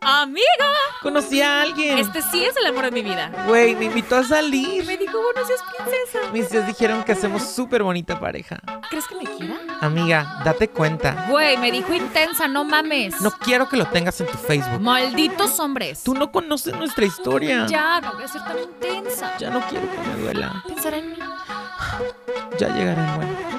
[0.00, 0.44] Amigo,
[1.02, 1.98] Conocí a alguien.
[1.98, 3.30] este sí es el amor de mi vida.
[3.48, 4.84] Güey, me invitó a salir.
[4.86, 6.32] Me dijo, buenos días, princesa.
[6.32, 8.60] Mis tías dijeron que hacemos súper bonita pareja.
[8.88, 9.56] ¿Crees que me quiera?
[9.80, 11.26] Amiga, date cuenta.
[11.28, 13.20] Güey, me dijo intensa, no mames.
[13.20, 14.80] No quiero que lo tengas en tu Facebook.
[14.80, 16.02] Malditos hombres.
[16.04, 17.66] Tú no conoces nuestra historia.
[17.66, 19.36] Ya, no voy a ser tan intensa.
[19.38, 20.62] Ya no quiero que me duela.
[20.66, 21.16] Pensará en mí.
[22.58, 23.55] Ya llegará el bueno.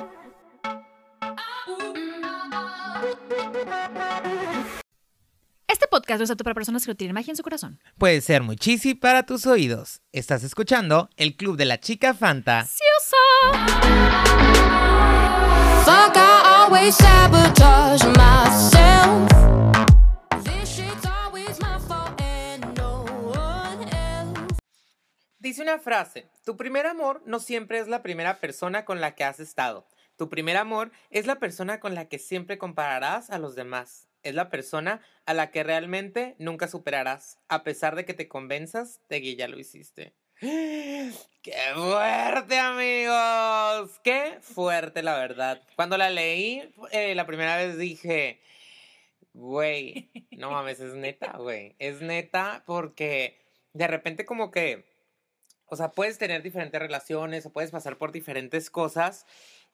[5.68, 7.80] Este podcast no es apto para personas que no tienen magia en su corazón.
[7.98, 10.02] Puede ser muy cheesy para tus oídos.
[10.12, 12.66] Estás escuchando el Club de la Chica Fanta.
[25.40, 29.24] Dice una frase, tu primer amor no siempre es la primera persona con la que
[29.24, 29.86] has estado.
[30.18, 34.08] Tu primer amor es la persona con la que siempre compararás a los demás.
[34.24, 39.00] Es la persona a la que realmente nunca superarás, a pesar de que te convenzas
[39.10, 40.16] de que ya lo hiciste.
[40.40, 41.14] ¡Qué
[41.76, 44.00] fuerte, amigos!
[44.04, 45.62] ¡Qué fuerte, la verdad!
[45.76, 48.42] Cuando la leí, eh, la primera vez dije,
[49.34, 51.76] güey, no mames, es neta, güey.
[51.78, 53.38] Es neta porque
[53.74, 54.98] de repente como que
[55.70, 59.26] o sea, puedes tener diferentes relaciones o puedes pasar por diferentes cosas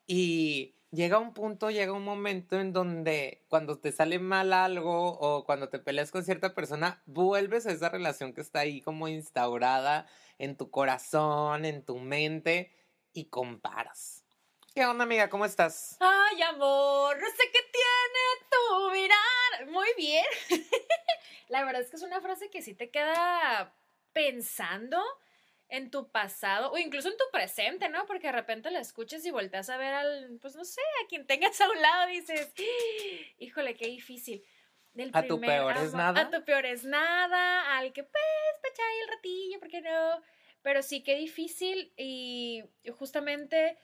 [0.07, 5.43] y llega un punto, llega un momento en donde cuando te sale mal algo o
[5.43, 10.07] cuando te peleas con cierta persona, vuelves a esa relación que está ahí como instaurada
[10.37, 12.71] en tu corazón, en tu mente
[13.13, 14.23] y comparas.
[14.73, 15.29] ¿Qué onda, amiga?
[15.29, 15.97] ¿Cómo estás?
[15.99, 19.71] Ay, amor, no sé qué tiene tu mirar.
[19.71, 20.25] Muy bien.
[21.49, 23.75] La verdad es que es una frase que sí te queda
[24.13, 24.99] pensando
[25.73, 28.05] en tu pasado o incluso en tu presente, ¿no?
[28.05, 31.25] Porque de repente la escuchas y volteas a ver al, pues no sé, a quien
[31.25, 32.53] tengas a un lado dices,
[33.39, 34.45] híjole, qué difícil.
[34.94, 36.21] Del ¿A tu peor es nada?
[36.21, 38.23] A tu peor es nada, al que pues,
[38.61, 40.21] para echar ahí el ratillo, ¿por qué no?
[40.61, 42.63] Pero sí, qué difícil y
[43.00, 43.75] justamente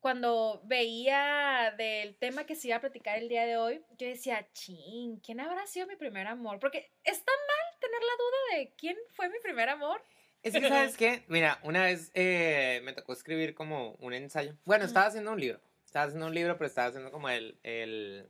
[0.00, 4.48] cuando veía del tema que se iba a platicar el día de hoy, yo decía,
[4.54, 6.58] ching, ¿quién habrá sido mi primer amor?
[6.60, 10.02] Porque está mal tener la duda de quién fue mi primer amor.
[10.46, 11.24] Es que, ¿sabes qué?
[11.28, 14.54] Mira, una vez eh, me tocó escribir como un ensayo.
[14.64, 15.60] Bueno, estaba haciendo un libro.
[15.84, 17.58] Estaba haciendo un libro, pero estaba haciendo como el...
[17.62, 18.26] el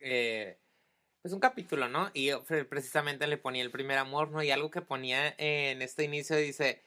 [0.00, 0.58] eh,
[1.20, 2.10] pues un capítulo, ¿no?
[2.14, 4.42] Y yo pre- precisamente le ponía el primer amor, ¿no?
[4.42, 6.82] Y algo que ponía en este inicio dice...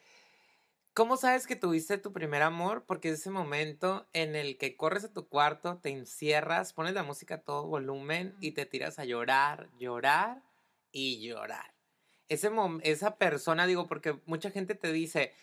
[0.93, 2.83] ¿Cómo sabes que tuviste tu primer amor?
[2.85, 7.03] Porque es ese momento en el que corres a tu cuarto, te encierras, pones la
[7.03, 10.41] música a todo volumen y te tiras a llorar, llorar
[10.91, 11.70] y llorar
[12.33, 15.33] ese mom- esa persona, digo, porque mucha gente te dice,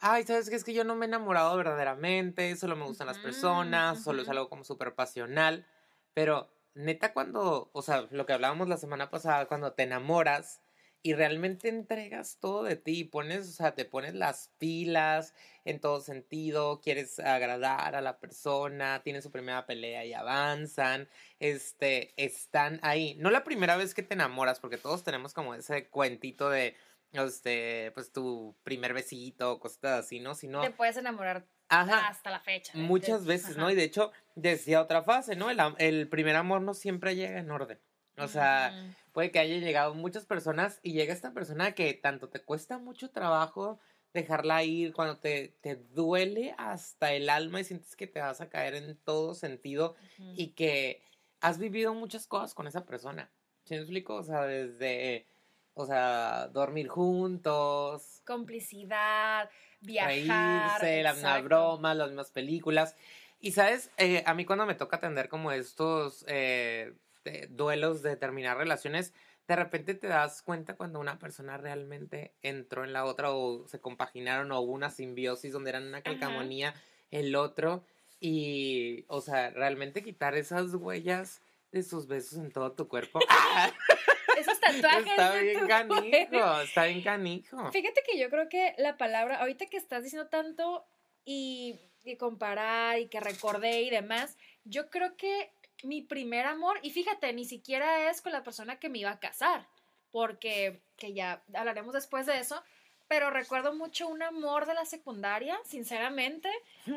[0.00, 0.56] ay, ¿sabes qué?
[0.56, 4.28] Es que yo no me he enamorado verdaderamente, solo me gustan las personas, solo es
[4.28, 5.66] algo como súper pasional,
[6.12, 10.60] pero neta cuando, o sea, lo que hablábamos la semana pasada, cuando te enamoras
[11.06, 15.34] y realmente entregas todo de ti, pones, o sea, te pones las pilas
[15.66, 21.06] en todo sentido, quieres agradar a la persona, tienen su primera pelea y avanzan,
[21.40, 23.16] este, están ahí.
[23.18, 26.74] No la primera vez que te enamoras, porque todos tenemos como ese cuentito de,
[27.12, 30.34] este, pues tu primer besito, cosas así, ¿no?
[30.34, 32.72] Sino, Te puedes enamorar ajá, hasta la fecha.
[32.76, 33.70] muchas veces, ¿no?
[33.70, 35.50] Y de hecho, decía otra fase, ¿no?
[35.50, 37.78] El, primer amor no siempre llega en orden.
[38.16, 38.72] O sea.
[39.14, 43.10] Puede que haya llegado muchas personas y llega esta persona que tanto te cuesta mucho
[43.10, 43.78] trabajo
[44.12, 48.48] dejarla ir, cuando te, te duele hasta el alma y sientes que te vas a
[48.48, 49.96] caer en todo sentido
[50.36, 51.02] y que
[51.40, 53.30] has vivido muchas cosas con esa persona.
[53.64, 54.16] ¿Sí me explico?
[54.16, 55.26] O sea, desde,
[55.74, 59.48] o sea, dormir juntos, Complicidad,
[59.80, 60.80] viajar.
[60.80, 62.96] reírse, las mismas bromas, las mismas películas.
[63.40, 66.94] Y sabes, Eh, a mí cuando me toca atender como estos eh,
[67.24, 69.12] de- duelos de terminar relaciones,
[69.48, 73.80] de repente te das cuenta cuando una persona realmente entró en la otra o se
[73.80, 76.74] compaginaron o hubo una simbiosis donde eran una calcamonía
[77.10, 77.84] el otro
[78.20, 81.42] y, o sea, realmente quitar esas huellas
[81.72, 83.20] de sus besos en todo tu cuerpo.
[83.28, 83.70] ¡Ah!
[84.38, 85.06] Esos tatuajes.
[85.06, 86.00] Está bien canijo,
[86.30, 86.60] cuerpo.
[86.60, 87.70] está bien canijo.
[87.70, 90.84] Fíjate que yo creo que la palabra, ahorita que estás diciendo tanto
[91.24, 96.90] y, y comparar y que recordé y demás, yo creo que mi primer amor, y
[96.90, 99.66] fíjate, ni siquiera es con la persona que me iba a casar,
[100.10, 102.62] porque que ya hablaremos después de eso,
[103.08, 106.48] pero recuerdo mucho un amor de la secundaria, sinceramente,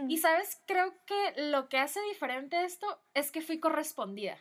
[0.08, 4.38] y sabes, creo que lo que hace diferente esto es que fui correspondida.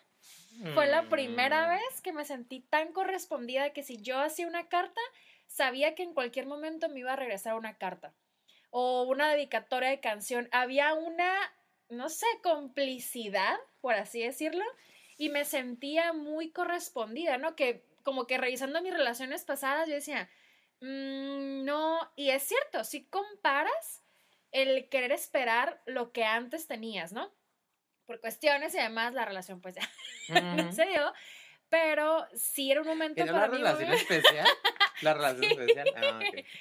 [0.74, 1.70] Fue la primera Mm.
[1.70, 5.00] vez que me sentí tan correspondida que si yo hacía una carta,
[5.46, 8.14] sabía que en cualquier momento me iba a regresar una carta.
[8.70, 10.48] O una dedicatoria de canción.
[10.52, 11.34] Había una,
[11.88, 14.64] no sé, complicidad, por así decirlo.
[15.18, 17.56] y me sentía muy correspondida, ¿no?
[17.56, 20.28] Que como que revisando mis relaciones pasadas yo decía,
[20.80, 24.02] "Mm, no, y es cierto, si comparas
[24.52, 27.32] el querer esperar lo que antes tenías, ¿no?
[28.04, 29.88] Por cuestiones y además la relación pues ya
[30.64, 31.12] no se dio,
[31.70, 34.46] pero sí era un momento ¿Era para una mí relación muy- especial?
[35.00, 35.48] ¿La relación Sí.
[35.60, 35.88] especial?
[35.96, 36.20] Ah,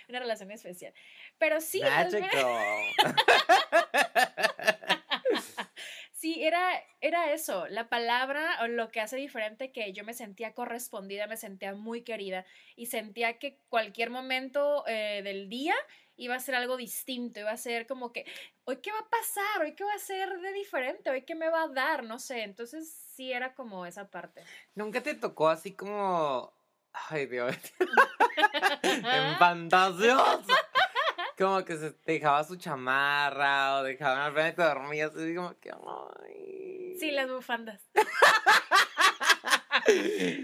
[0.10, 0.94] una relación especial.
[1.38, 2.46] Pero sí, Magical.
[6.26, 10.56] Sí, era, era eso, la palabra o lo que hace diferente que yo me sentía
[10.56, 15.76] correspondida, me sentía muy querida y sentía que cualquier momento eh, del día
[16.16, 18.26] iba a ser algo distinto, iba a ser como que,
[18.64, 21.48] hoy qué va a pasar, hoy qué va a ser de diferente, hoy qué me
[21.48, 24.42] va a dar, no sé, entonces sí era como esa parte.
[24.74, 26.52] ¿Nunca te tocó así como...
[26.92, 27.56] Ay, Dios.
[28.82, 30.48] en fantasioso.
[31.38, 35.72] Como que se dejaba su chamarra o frente y te dormías así como que...
[35.72, 36.96] Ay.
[37.00, 37.82] Sí, las bufandas.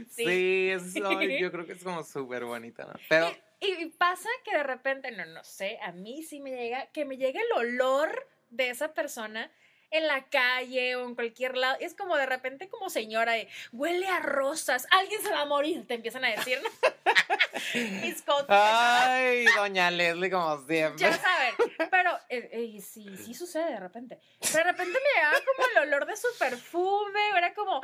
[0.09, 0.99] Sí, eso
[1.39, 2.93] yo creo que es como súper bonito, ¿no?
[3.09, 3.31] Pero...
[3.59, 7.05] Y, y pasa que de repente, no, no sé, a mí sí me llega, que
[7.05, 9.51] me llega el olor de esa persona
[9.91, 11.77] en la calle o en cualquier lado.
[11.79, 15.85] Es como de repente como señora de, huele a rosas, alguien se va a morir,
[15.85, 16.59] te empiezan a decir.
[18.01, 18.23] Mis.
[18.47, 20.99] Ay, doña Leslie como siempre.
[20.99, 21.55] Ya saben,
[21.91, 24.19] pero eh, eh, sí, sí sucede de repente.
[24.39, 27.81] De repente me llegaba como el olor de su perfume, era como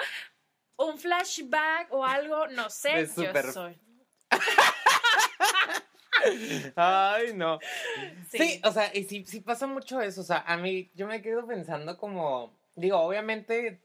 [0.77, 3.86] un flashback o algo, no sé, De yo soy.
[6.75, 7.59] Ay, no.
[8.29, 8.37] Sí.
[8.37, 8.61] Sí.
[8.63, 10.21] o sea, y sí, sí pasa mucho eso.
[10.21, 13.81] O sea, a mí, yo me quedo pensando como, digo, obviamente,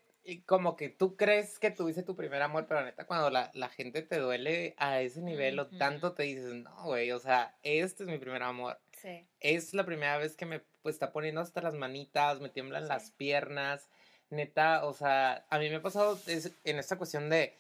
[0.46, 4.02] como que tú crees que tuviste tu primer amor, pero neta, cuando la, la gente
[4.02, 8.08] te duele a ese nivel o tanto te dices, no, güey, o sea, este es
[8.08, 8.78] mi primer amor.
[9.00, 9.26] Sí.
[9.40, 12.88] Es la primera vez que me pues, está poniendo hasta las manitas, me tiemblan Sí.
[12.88, 13.88] las piernas.
[14.30, 17.54] Neta, o sea, a mí me ha pasado es- en esta cuestión de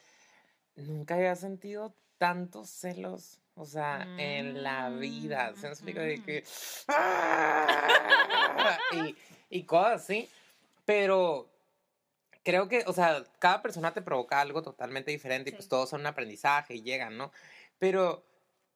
[0.76, 5.54] nunca había sentido tantos celos, o sea, en la vida.
[5.54, 6.00] ¿Se me explica?
[6.00, 6.44] De Mm, que.
[6.88, 8.78] ¡ah!
[8.92, 9.16] y,
[9.50, 10.28] y cosas así.
[10.84, 11.48] Pero
[12.42, 16.00] creo que, o sea, cada persona te provoca algo totalmente diferente y pues todos son
[16.00, 17.30] un aprendizaje y llegan, ¿no?
[17.78, 18.24] Pero,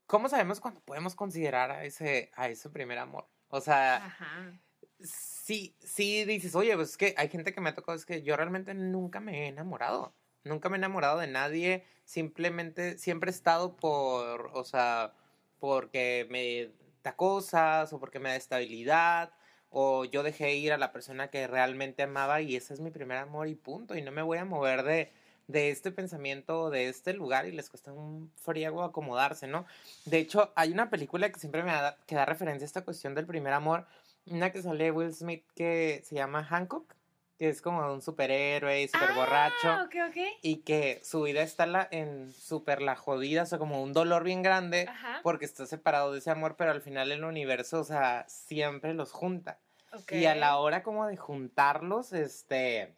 [0.06, 3.26] ¿cómo sabemos cuándo podemos considerar a ese, a ese primer amor?
[3.48, 4.52] O sea, Ajá.
[5.00, 8.22] sí, sí dices, oye, pues es que hay gente que me ha tocado, es que
[8.22, 10.14] yo realmente nunca me he enamorado.
[10.46, 11.84] Nunca me he enamorado de nadie.
[12.04, 15.12] Simplemente, siempre he estado por, o sea,
[15.58, 16.70] porque me
[17.02, 19.32] da cosas o porque me da estabilidad.
[19.70, 23.18] O yo dejé ir a la persona que realmente amaba y ese es mi primer
[23.18, 23.96] amor y punto.
[23.96, 25.12] Y no me voy a mover de,
[25.48, 29.66] de este pensamiento de este lugar y les cuesta un friego acomodarse, ¿no?
[30.04, 33.14] De hecho, hay una película que siempre me da, que da referencia a esta cuestión
[33.14, 33.86] del primer amor
[34.26, 36.94] una que sale Will Smith que se llama Hancock,
[37.38, 40.16] que es como un superhéroe, super borracho, Ah, ok, ok.
[40.42, 44.24] y que su vida está la, en súper la jodida, o sea, como un dolor
[44.24, 45.20] bien grande, Ajá.
[45.22, 49.12] porque está separado de ese amor, pero al final el universo, o sea, siempre los
[49.12, 49.58] junta.
[49.92, 50.12] ok.
[50.12, 52.94] Y a la hora como de juntarlos, este,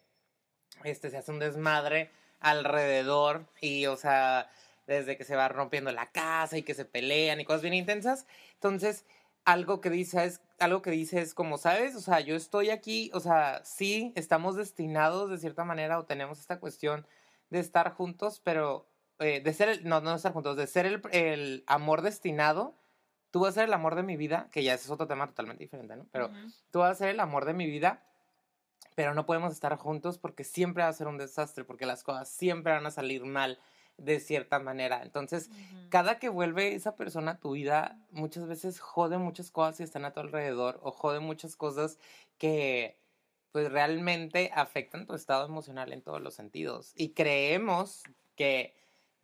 [0.85, 4.49] este se hace un desmadre alrededor y, o sea,
[4.87, 8.25] desde que se va rompiendo la casa y que se pelean y cosas bien intensas.
[8.53, 9.05] Entonces,
[9.45, 11.95] algo que dice es, algo que dice es como, ¿sabes?
[11.95, 16.39] O sea, yo estoy aquí, o sea, sí, estamos destinados de cierta manera o tenemos
[16.39, 17.05] esta cuestión
[17.49, 18.87] de estar juntos, pero
[19.19, 22.75] eh, de ser, el, no, no estar juntos, de ser el, el amor destinado.
[23.31, 25.63] Tú vas a ser el amor de mi vida, que ya es otro tema totalmente
[25.63, 26.07] diferente, ¿no?
[26.11, 26.51] Pero Ujú.
[26.71, 28.03] tú vas a ser el amor de mi vida,
[28.95, 32.29] pero no podemos estar juntos porque siempre va a ser un desastre, porque las cosas
[32.29, 33.59] siempre van a salir mal
[33.99, 35.01] de cierta manera.
[35.03, 35.49] Entonces,
[35.89, 40.05] cada que vuelve esa persona a tu vida, muchas veces jode muchas cosas que están
[40.05, 41.97] a tu alrededor o jode muchas cosas
[42.37, 42.97] que
[43.51, 46.93] pues realmente afectan tu estado emocional en todos los sentidos.
[46.95, 48.03] Y creemos
[48.35, 48.75] que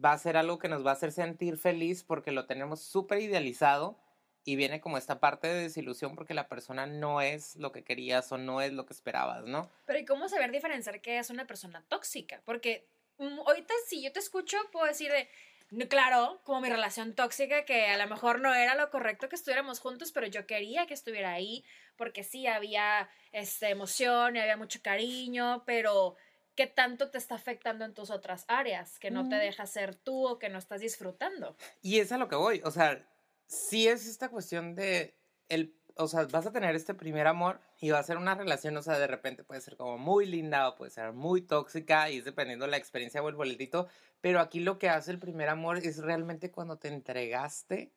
[0.04, 3.22] va a ser algo que nos va a hacer sentir feliz porque lo tenemos súper
[3.22, 3.98] idealizado
[4.44, 8.32] y viene como esta parte de desilusión porque la persona no es lo que querías
[8.32, 9.70] o no es lo que esperabas, ¿no?
[9.86, 12.42] Pero ¿y cómo saber diferenciar que es una persona tóxica?
[12.46, 12.88] Porque
[13.20, 15.30] ahorita si yo te escucho, puedo decir de,
[15.72, 19.36] "No, claro, como mi relación tóxica, que a lo mejor no era lo correcto que
[19.36, 21.66] estuviéramos juntos, pero yo quería que estuviera ahí,
[21.98, 26.16] porque sí había este, emoción y había mucho cariño, pero
[26.56, 29.00] ¿qué tanto te está afectando en tus otras áreas?
[29.00, 29.40] Que no te Mm.
[29.40, 31.58] deja ser tú o que no estás disfrutando.
[31.82, 33.08] Y es a lo que voy, o sea,
[33.48, 35.18] sí es esta cuestión de,
[35.50, 38.76] el, o sea, vas a tener este primer amor y va a ser una relación,
[38.78, 42.18] o sea, de repente puede ser como muy linda o puede ser muy tóxica y
[42.18, 43.88] es dependiendo de la experiencia o el boletito,
[44.22, 47.94] pero aquí lo que hace el primer amor es realmente cuando te entregaste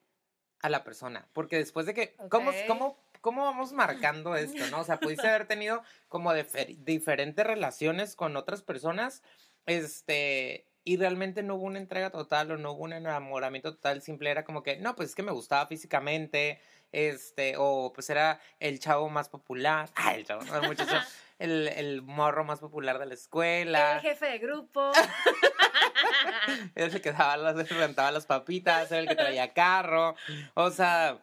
[0.60, 2.56] a la persona, porque después de que, ¿cómo, Ok.
[2.66, 4.80] cómo, cómo vamos marcando esto, no?
[4.80, 9.22] O sea, pudiste haber tenido como difer- diferentes relaciones con otras personas
[9.66, 14.30] este, y realmente no hubo una entrega total o no hubo un enamoramiento total, simple
[14.30, 18.80] era como que, no, pues es que me gustaba físicamente, este, o pues era el
[18.80, 20.96] chavo más popular, ah, el chavo, el muchacho,
[21.38, 23.96] el, el morro más popular de la escuela.
[23.96, 24.90] El jefe de grupo.
[26.74, 30.14] Era el que daba las, rentaba las papitas, era el que traía carro,
[30.54, 31.18] o sea,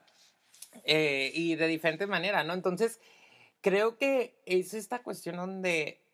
[0.84, 2.54] eh, y de diferente manera, ¿no?
[2.54, 3.00] Entonces,
[3.62, 6.05] creo que es esta cuestión donde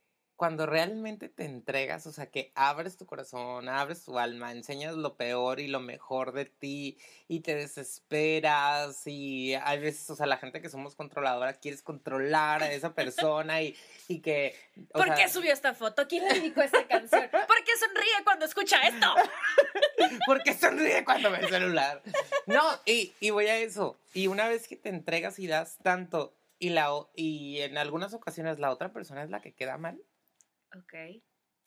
[0.42, 5.16] cuando realmente te entregas, o sea, que abres tu corazón, abres tu alma, enseñas lo
[5.16, 10.38] peor y lo mejor de ti y te desesperas y hay veces, o sea, la
[10.38, 14.56] gente que somos controladora quieres controlar a esa persona y, y que...
[14.94, 16.08] o ¿Por sea, qué subió esta foto?
[16.08, 17.30] ¿Quién le dedicó esta canción?
[17.30, 19.14] ¿Por qué sonríe cuando escucha esto?
[20.26, 22.02] ¿Por qué sonríe cuando ve el celular?
[22.48, 23.96] No, y, y voy a eso.
[24.16, 28.58] Y una vez que te entregas y das tanto, y, la, y en algunas ocasiones
[28.58, 30.02] la otra persona es la que queda mal,
[30.76, 30.94] Ok.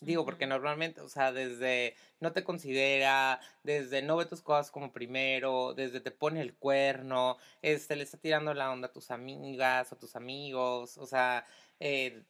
[0.01, 4.93] digo, porque normalmente, o sea, desde no te considera, desde no ve tus cosas como
[4.93, 9.93] primero, desde te pone el cuerno, este, le está tirando la onda a tus amigas
[9.93, 11.47] o tus amigos, o sea,
[11.81, 12.25] eh,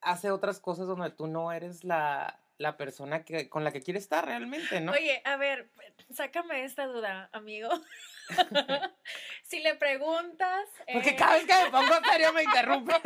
[0.00, 4.04] hace otras cosas donde tú no eres la, la persona que, con la que quieres
[4.04, 4.92] estar realmente, ¿no?
[4.92, 5.68] Oye, a ver,
[6.14, 7.68] sácame esta duda, amigo.
[9.42, 10.68] si le preguntas.
[10.90, 13.00] Porque eh, cada vez que me pongo serio me interrumpes.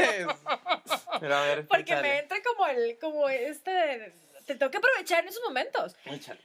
[1.21, 4.15] Pero a ver, Porque me entra como el, como este.
[4.47, 5.97] Te tengo que aprovechar en esos momentos.
[6.05, 6.41] Échale.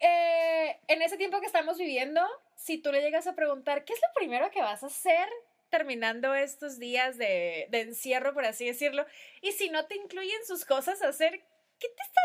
[0.00, 4.00] Eh, en ese tiempo que estamos viviendo, si tú le llegas a preguntar, ¿qué es
[4.00, 5.28] lo primero que vas a hacer
[5.68, 9.06] terminando estos días de, de encierro, por así decirlo?
[9.42, 11.44] Y si no te incluyen sus cosas a hacer,
[11.80, 12.20] ¿qué te está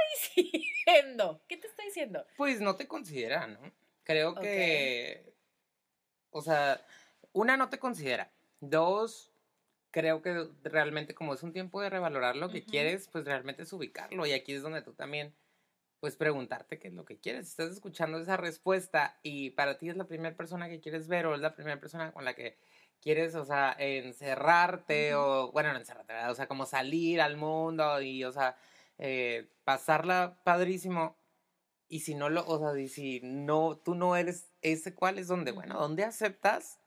[0.85, 1.41] diciendo?
[1.47, 2.25] ¿Qué te está diciendo?
[2.37, 3.59] Pues no te considera, ¿no?
[4.03, 5.33] Creo que.
[6.29, 6.85] O sea,
[7.31, 8.31] una no te considera.
[8.59, 9.31] Dos,
[9.91, 12.67] creo que realmente, como es un tiempo de revalorar lo que Ujú.
[12.67, 14.25] quieres, pues realmente es ubicarlo.
[14.25, 15.33] Y aquí es donde tú también,
[15.99, 17.47] pues preguntarte qué es lo que quieres.
[17.47, 21.35] Estás escuchando esa respuesta y para ti es la primera persona que quieres ver o
[21.35, 22.57] es la primera persona con la que
[23.01, 25.23] quieres, o sea, encerrarte Ujú.
[25.23, 26.31] o, bueno, no encerrarte, ¿verdad?
[26.31, 28.57] o sea, como salir al mundo y, o sea,
[28.97, 31.19] eh, pasarla padrísimo.
[31.89, 35.51] Y si no lo, o sea, si no, tú no eres ese cuál es donde,
[35.51, 35.79] bueno, Ujú.
[35.79, 36.81] ¿dónde aceptas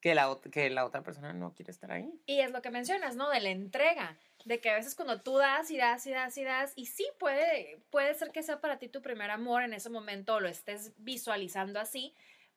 [0.00, 2.12] que la, que la otra persona no quiere estar ahí?
[2.26, 3.28] Y es lo que mencionas, ¿no?
[3.30, 4.18] De la entrega.
[4.44, 7.06] De que a veces cuando tú das y das y das y das, y sí
[7.18, 10.92] puede, puede ser que sea para ti tu primer amor en ese momento lo estés
[10.98, 12.14] visualizando así,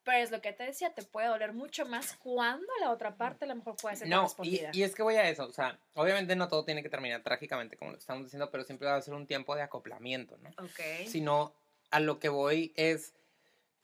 [0.08, 3.44] pero es lo que te decía, te puede doler mucho más cuando la otra parte
[3.44, 5.78] a lo mejor puede ser No, y, y es que voy a eso, o sea,
[5.96, 9.02] obviamente no todo tiene que terminar trágicamente como lo estamos diciendo, pero siempre va a
[9.02, 10.50] ser un tiempo de acoplamiento, ¿no?
[10.64, 11.08] Ok.
[11.08, 11.54] Sino
[11.92, 13.16] a lo que voy es,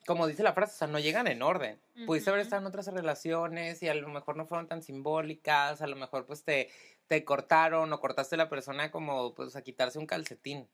[0.05, 1.79] como dice la frase, o sea, no llegan en orden.
[2.05, 5.87] Pudiste haber estado en otras relaciones y a lo mejor no fueron tan simbólicas, a
[5.87, 6.69] lo mejor pues te,
[7.07, 10.67] te cortaron o cortaste a la persona como pues a quitarse un calcetín.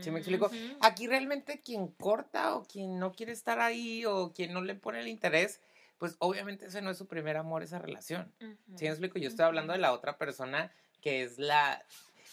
[0.00, 0.46] ¿Sí me explico?
[0.46, 0.56] Ujú.
[0.80, 5.00] Aquí realmente quien corta o quien no quiere estar ahí o quien no le pone
[5.00, 5.60] el interés,
[5.98, 8.32] pues obviamente ese no es su primer amor, esa relación.
[8.76, 9.18] ¿Sí me explico?
[9.18, 11.82] Yo estoy hablando de la otra persona que es la...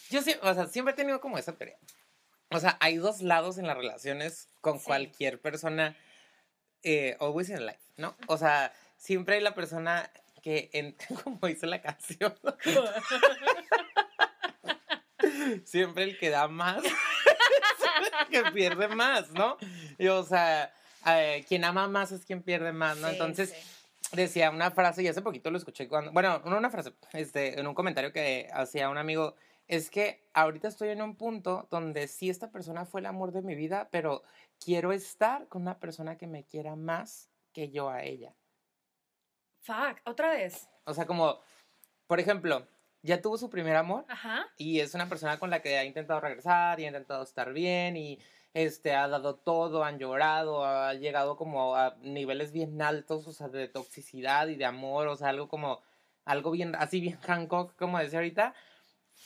[0.10, 1.78] Yo sí, o sea, siempre he tenido como esa teoría.
[2.50, 4.86] O sea, hay dos lados en las relaciones con Sí.
[4.86, 5.96] cualquier persona,
[6.84, 8.16] eh, always in life, ¿no?
[8.28, 10.10] O sea, siempre hay la persona
[10.42, 12.36] que, en, como dice la canción,
[15.66, 19.58] siempre el que da más, el que pierde más, ¿no?
[19.98, 20.74] Y, o sea,
[21.08, 23.08] eh, quien ama más es quien pierde más, ¿no?
[23.08, 24.16] Sí, Entonces, sí.
[24.16, 27.66] decía una frase y hace poquito lo escuché cuando, bueno, no una frase, este, en
[27.66, 29.36] un comentario que hacía un amigo,
[29.68, 33.42] es que ahorita estoy en un punto donde sí esta persona fue el amor de
[33.42, 34.24] mi vida, pero
[34.60, 38.36] quiero estar con una persona que me quiera más que yo a ella.
[39.62, 40.70] Fuck, otra vez.
[40.86, 41.40] O sea, como,
[42.08, 42.68] por ejemplo,
[43.02, 44.48] ya tuvo su primer amor Ajá.
[44.58, 47.96] y es una persona con la que ha intentado regresar y ha intentado estar bien
[47.96, 48.20] y
[48.54, 53.48] este ha dado todo, han llorado, ha llegado como a niveles bien altos, o sea,
[53.48, 55.82] de toxicidad y de amor, o sea, algo como
[56.26, 58.54] algo bien así bien Hancock, como decía ahorita.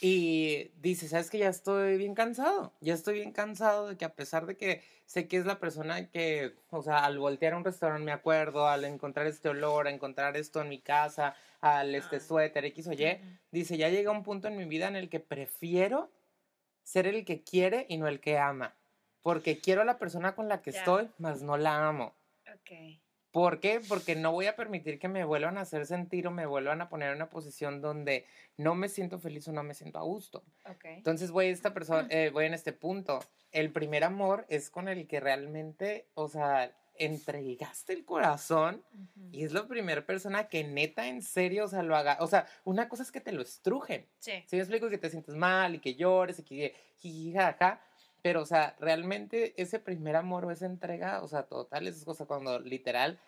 [0.00, 4.14] Y dice, ¿sabes que Ya estoy bien cansado, ya estoy bien cansado de que a
[4.14, 7.64] pesar de que sé que es la persona que, o sea, al voltear a un
[7.64, 12.16] restaurante me acuerdo, al encontrar este olor, a encontrar esto en mi casa, al este
[12.16, 12.20] Ah.
[12.20, 13.18] suéter X o Y.
[13.50, 16.10] Dice, ya llega un punto en mi vida en el que prefiero
[16.84, 18.74] ser el que quiere y no el que ama.
[19.22, 20.78] Porque quiero a la persona con la que Ya.
[20.80, 22.14] estoy, mas no la amo.
[22.54, 23.00] Ok.
[23.30, 23.80] ¿Por qué?
[23.86, 26.88] Porque no voy a permitir que me vuelvan a hacer sentir o me vuelvan a
[26.88, 28.24] poner en una posición donde
[28.56, 30.42] no me siento feliz o no me siento a gusto.
[30.82, 33.20] Entonces voy a esta persona, eh, voy en este punto.
[33.52, 38.82] El primer amor es con el que realmente, o sea, entregaste el corazón
[39.30, 42.18] y es la primera persona que neta en serio, o sea, lo haga.
[42.20, 44.06] O sea, una cosa es que te lo estrujen.
[44.18, 44.32] Sí.
[44.46, 47.80] Si me explico que te sientes mal y que llores y que jiji, jaja,
[48.22, 52.26] Pero, o sea, realmente ese primer amor o esa entrega, o sea, total, esas cosas
[52.26, 53.18] cuando literal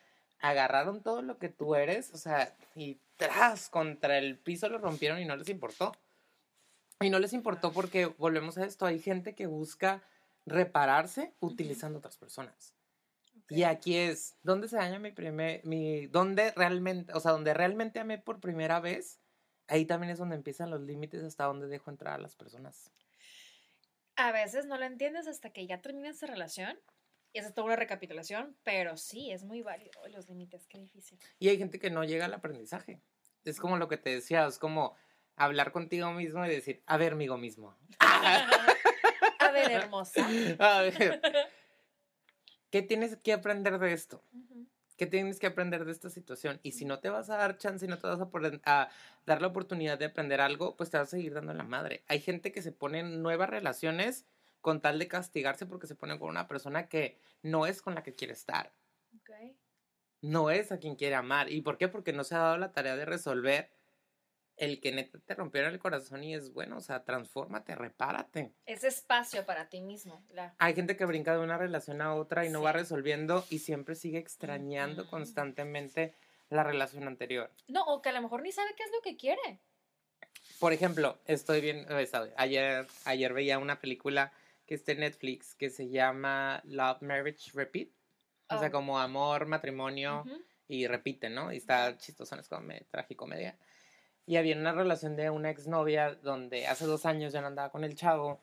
[0.40, 5.20] agarraron todo lo que tú eres, o sea, y tras contra el piso lo rompieron
[5.20, 5.92] y no les importó.
[7.00, 10.02] Y no les importó porque, volvemos a esto, hay gente que busca
[10.46, 12.74] repararse utilizando otras personas.
[13.48, 17.98] Y aquí es, ¿dónde se daña mi primer, mi, dónde realmente, o sea, donde realmente
[17.98, 19.18] amé por primera vez?
[19.66, 22.90] Ahí también es donde empiezan los límites hasta donde dejo entrar a las personas.
[24.20, 26.78] A veces no lo entiendes hasta que ya termina esa relación.
[27.32, 31.18] Y esa es toda una recapitulación, pero sí, es muy válido los límites, qué difícil.
[31.38, 33.00] Y hay gente que no llega al aprendizaje.
[33.44, 34.94] Es como lo que te decía, es como
[35.36, 37.78] hablar contigo mismo y decir, a ver, amigo mismo.
[39.38, 40.20] A ver, hermosa.
[40.58, 41.20] A ver,
[42.70, 44.22] ¿qué tienes que aprender de esto?
[45.00, 46.60] ¿Qué tienes que aprender de esta situación?
[46.62, 48.90] Y si no te vas a dar chance y no te vas a,
[49.24, 52.04] dar la oportunidad de aprender algo, pues te vas a seguir dando la madre.
[52.06, 54.26] Hay gente que se pone en nuevas relaciones
[54.60, 58.02] con tal de castigarse porque se pone con una persona que no es con la
[58.02, 58.74] que quiere estar.
[60.20, 61.50] No es a quien quiere amar.
[61.50, 61.88] ¿Y por qué?
[61.88, 63.70] Porque no se ha dado la tarea de resolver
[64.60, 68.52] el que neta te rompieron el corazón y es bueno, o sea, transfórmate, repárate.
[68.66, 70.22] Ese espacio para ti mismo.
[70.58, 73.94] Hay gente que brinca de una relación a otra y no va resolviendo y siempre
[73.94, 76.14] sigue extrañando constantemente
[76.50, 77.50] la relación anterior.
[77.68, 79.60] No, o que a lo mejor ni sabe qué es lo que quiere.
[80.58, 84.32] Por ejemplo, estoy bien, eh, ayer, ayer veía una película
[84.66, 87.88] que está en Netflix que se llama Love, Marriage, Repeat.
[88.50, 88.72] O sea, Oh.
[88.72, 90.24] como amor, matrimonio
[90.68, 91.52] y repite, ¿no?
[91.52, 93.56] Y está chistoso, es como me- tragicomedia.
[94.30, 97.82] Y había una relación de una exnovia donde hace dos años ya no andaba con
[97.82, 98.40] el chavo.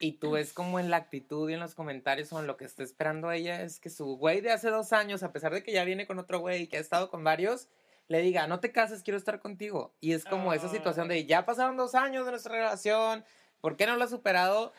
[0.00, 2.64] Y tú ves como en la actitud y en los comentarios o en lo que
[2.64, 5.70] está esperando ella es que su güey de hace dos años, a pesar de que
[5.70, 7.68] ya viene con otro güey y que ha estado con varios,
[8.08, 9.94] le diga, no te cases, quiero estar contigo.
[10.00, 13.24] Y es como esa situación de, ya pasaron dos años de nuestra relación,
[13.60, 14.72] ¿por qué no lo has superado?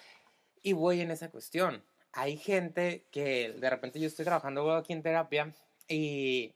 [0.62, 1.85] Y voy en esa cuestión.
[2.12, 5.53] Hay gente que de repente yo estoy trabajando aquí en terapia
[5.88, 6.53] y,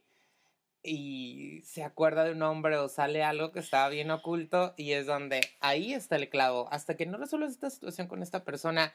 [0.87, 5.05] y se acuerda de un hombre o sale algo que estaba bien oculto y es
[5.05, 6.69] donde ahí está el clavo.
[6.71, 8.93] Hasta que no resuelves esta situación con esta persona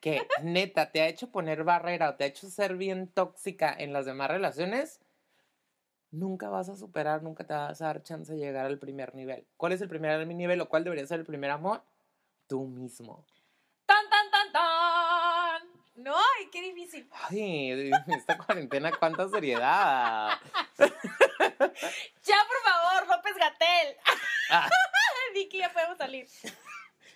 [0.00, 3.92] que neta te ha hecho poner barrera o te ha hecho ser bien tóxica en
[3.92, 5.00] las demás relaciones,
[6.12, 9.44] nunca vas a superar, nunca te vas a dar chance de llegar al primer nivel.
[9.56, 11.82] ¿Cuál es el primer nivel o cuál debería ser el primer amor?
[12.46, 13.26] Tú mismo.
[13.86, 15.72] ¡Tan, tan, tan, tan!
[15.94, 17.08] No, ay, qué difícil.
[17.28, 20.30] Ay, esta cuarentena, cuánta seriedad.
[21.38, 23.96] Ya, por favor, López Gatel.
[24.50, 24.68] Ah,
[25.34, 26.26] Vicky, ya podemos salir.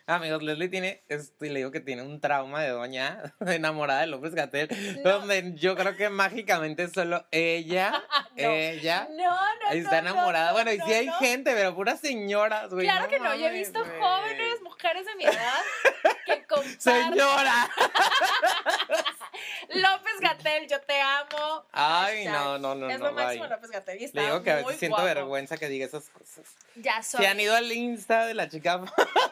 [0.06, 4.34] amigos, Leslie tiene, este, le digo que tiene un trauma de doña enamorada de López
[4.34, 4.68] Gatel,
[5.02, 5.10] No.
[5.18, 7.90] donde yo creo que mágicamente solo ella,
[8.36, 8.50] No.
[8.50, 10.48] ella, No, no, está enamorada.
[10.48, 12.86] no, bueno, y sí hay gente, pero puras señoras, güey.
[12.86, 15.60] Claro que no, yo he visto jóvenes, mujeres de mi edad
[16.24, 16.80] que comparten.
[16.80, 17.68] Señora.
[20.60, 21.66] Gatel, yo te amo.
[21.72, 22.32] Ay, Hashtag.
[22.32, 23.50] no, no, no, Es no, lo máximo bye.
[23.50, 24.10] López Gatel.
[24.12, 25.14] Le digo que a veces siento guapo.
[25.14, 26.46] vergüenza que diga esas cosas.
[26.76, 27.20] Ya soy.
[27.20, 28.84] Si han ido al Insta de la chica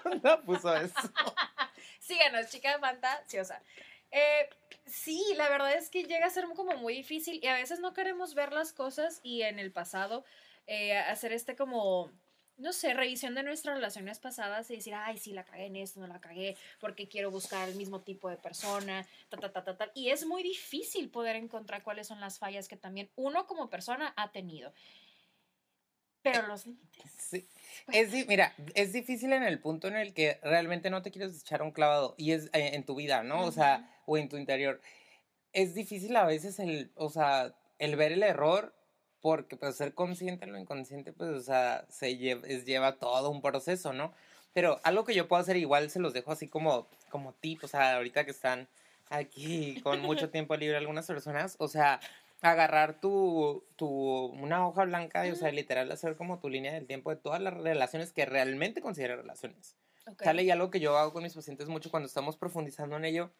[0.03, 0.95] Fanta, puso eso.
[2.01, 3.63] Síganos, chica fantasiosa.
[4.11, 4.49] Eh,
[4.87, 7.95] sí, la verdad es que llega a ser como muy difícil y a veces no
[7.95, 10.25] queremos ver las cosas y en el pasado
[10.67, 12.13] eh, hacer este como,
[12.57, 16.01] no sé, revisión de nuestras relaciones pasadas y decir, ay, sí, la cagué en esto,
[16.01, 19.77] no la cagué, porque quiero buscar el mismo tipo de persona, ta, ta, ta, ta,
[19.77, 19.91] ta.
[19.95, 24.13] Y es muy difícil poder encontrar cuáles son las fallas que también uno como persona
[24.17, 24.73] ha tenido.
[26.23, 27.13] Pero los límites.
[27.19, 27.47] Sí.
[27.93, 31.39] Es, di- mira, es difícil en el punto en el que realmente no te quieres
[31.39, 33.45] echar un clavado y es eh, en tu vida, ¿no?
[33.45, 34.81] O sea, o en tu interior.
[35.53, 38.75] Es difícil a veces el, o sea, el ver el error
[39.25, 43.31] porque pues ser consciente en lo inconsciente, pues, o sea, se lleva, es, lleva todo
[43.31, 44.13] un proceso, ¿no?
[44.53, 47.67] Pero algo que yo puedo hacer igual se los dejo así como, como tip, o
[47.67, 48.69] sea, ahorita que están
[49.09, 52.01] aquí con mucho tiempo libre algunas personas, o sea,
[52.43, 56.87] agarrar tu, tu, una hoja blanca y, o sea, literal hacer como tu línea del
[56.87, 59.75] tiempo de todas las relaciones que realmente considero relaciones.
[60.07, 60.23] Ok.
[60.23, 63.31] Sale y algo que yo hago con mis pacientes mucho cuando estamos profundizando en ello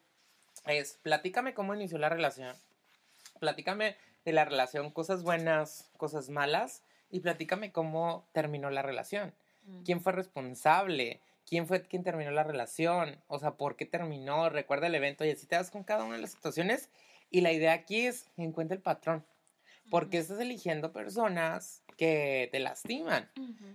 [0.65, 2.57] es platícame cómo inició la relación.
[3.39, 9.35] Platícame de la relación, cosas buenas, cosas malas y platícame cómo terminó la relación.
[9.85, 11.21] ¿Quién fue responsable?
[11.47, 13.23] ¿Quién fue quien terminó la relación?
[13.29, 14.51] O sea, ¿por qué terminó?
[14.51, 16.91] Recuerda el evento y así te das con cada una de las situaciones.
[17.31, 19.25] Y la idea aquí es encuentra el patrón.
[19.91, 23.31] Porque estás eligiendo personas que te lastiman.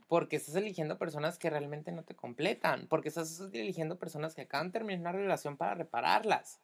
[0.08, 2.88] Porque estás eligiendo personas que realmente no te completan.
[2.88, 6.60] Porque estás eligiendo personas que acaban de terminar una relación para repararlas.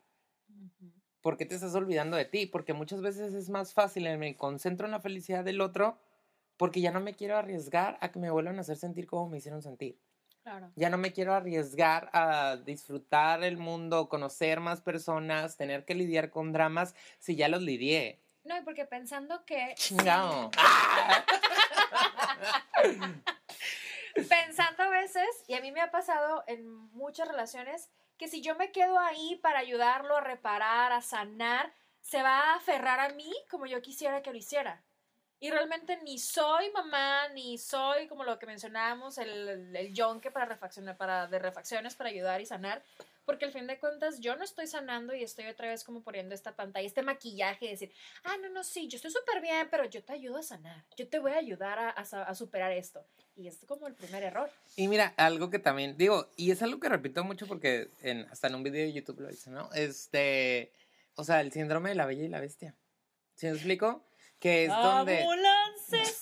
[1.25, 2.45] ¿Por qué te estás olvidando de ti?
[2.45, 5.97] Porque muchas veces es más fácil, me concentro en la felicidad del otro,
[6.55, 9.39] porque ya no me quiero arriesgar a que me vuelvan a hacer sentir como me
[9.39, 9.99] hicieron sentir.
[10.43, 10.71] Claro.
[10.75, 16.29] Ya no me quiero arriesgar a disfrutar el mundo, conocer más personas, tener que lidiar
[16.29, 18.21] con dramas si ya los lidié.
[18.43, 19.73] No, y porque pensando que.
[19.77, 20.51] Chingado.
[24.13, 28.55] Pensando a veces, y a mí me ha pasado en muchas relaciones, que si yo
[28.55, 33.31] me quedo ahí para ayudarlo a reparar, a sanar, se va a aferrar a mí
[33.49, 34.83] como yo quisiera que lo hiciera.
[35.39, 40.45] Y realmente ni soy mamá, ni soy como lo que mencionábamos, el, el, yonke para
[40.45, 42.83] refaccionar, para, de refacciones para ayudar y sanar.
[43.25, 46.35] Porque al fin de cuentas yo no estoy sanando y estoy otra vez como poniendo
[46.35, 47.91] esta pantalla, este maquillaje y decir,
[48.23, 50.85] ah, no, no, sí, yo estoy súper bien, pero yo te ayudo a sanar.
[50.95, 53.05] Yo te voy a ayudar a, a, a superar esto.
[53.35, 54.49] Y es como el primer error.
[54.75, 58.47] Y mira, algo que también digo, y es algo que repito mucho porque en, hasta
[58.47, 59.69] en un video de YouTube lo hice, ¿no?
[59.73, 60.71] Este,
[61.15, 62.75] o sea, el síndrome de la bella y la bestia.
[63.35, 64.05] ¿Sí me explico?
[64.39, 65.25] Que es donde...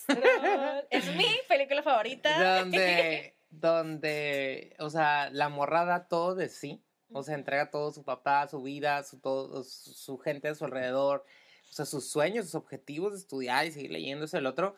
[0.89, 2.57] Es mi película favorita.
[2.57, 6.81] donde, donde, o sea, la morra da todo de sí.
[7.13, 10.65] O sea, entrega todo su papá, su vida, su, todo, su, su gente a su
[10.65, 11.25] alrededor.
[11.69, 14.75] O sea, sus sueños, sus objetivos de estudiar y seguir leyéndose el otro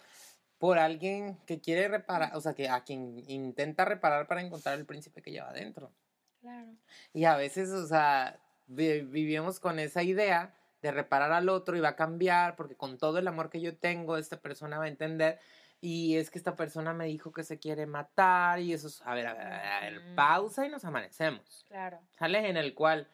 [0.57, 4.85] por alguien que quiere reparar, o sea, que a quien intenta reparar para encontrar el
[4.85, 5.91] príncipe que lleva adentro.
[6.39, 6.71] Claro.
[7.13, 11.81] Y a veces, o sea, vi- vivimos con esa idea de reparar al otro y
[11.81, 14.89] va a cambiar porque con todo el amor que yo tengo, esta persona va a
[14.89, 15.39] entender.
[15.81, 19.13] Y es que esta persona me dijo que se quiere matar y eso es, a
[19.13, 20.15] ver, a ver, a ver, Ujú.
[20.15, 21.63] pausa y nos amanecemos.
[21.67, 21.99] Claro.
[22.17, 22.49] ¿Sale?
[22.49, 23.07] En el cual,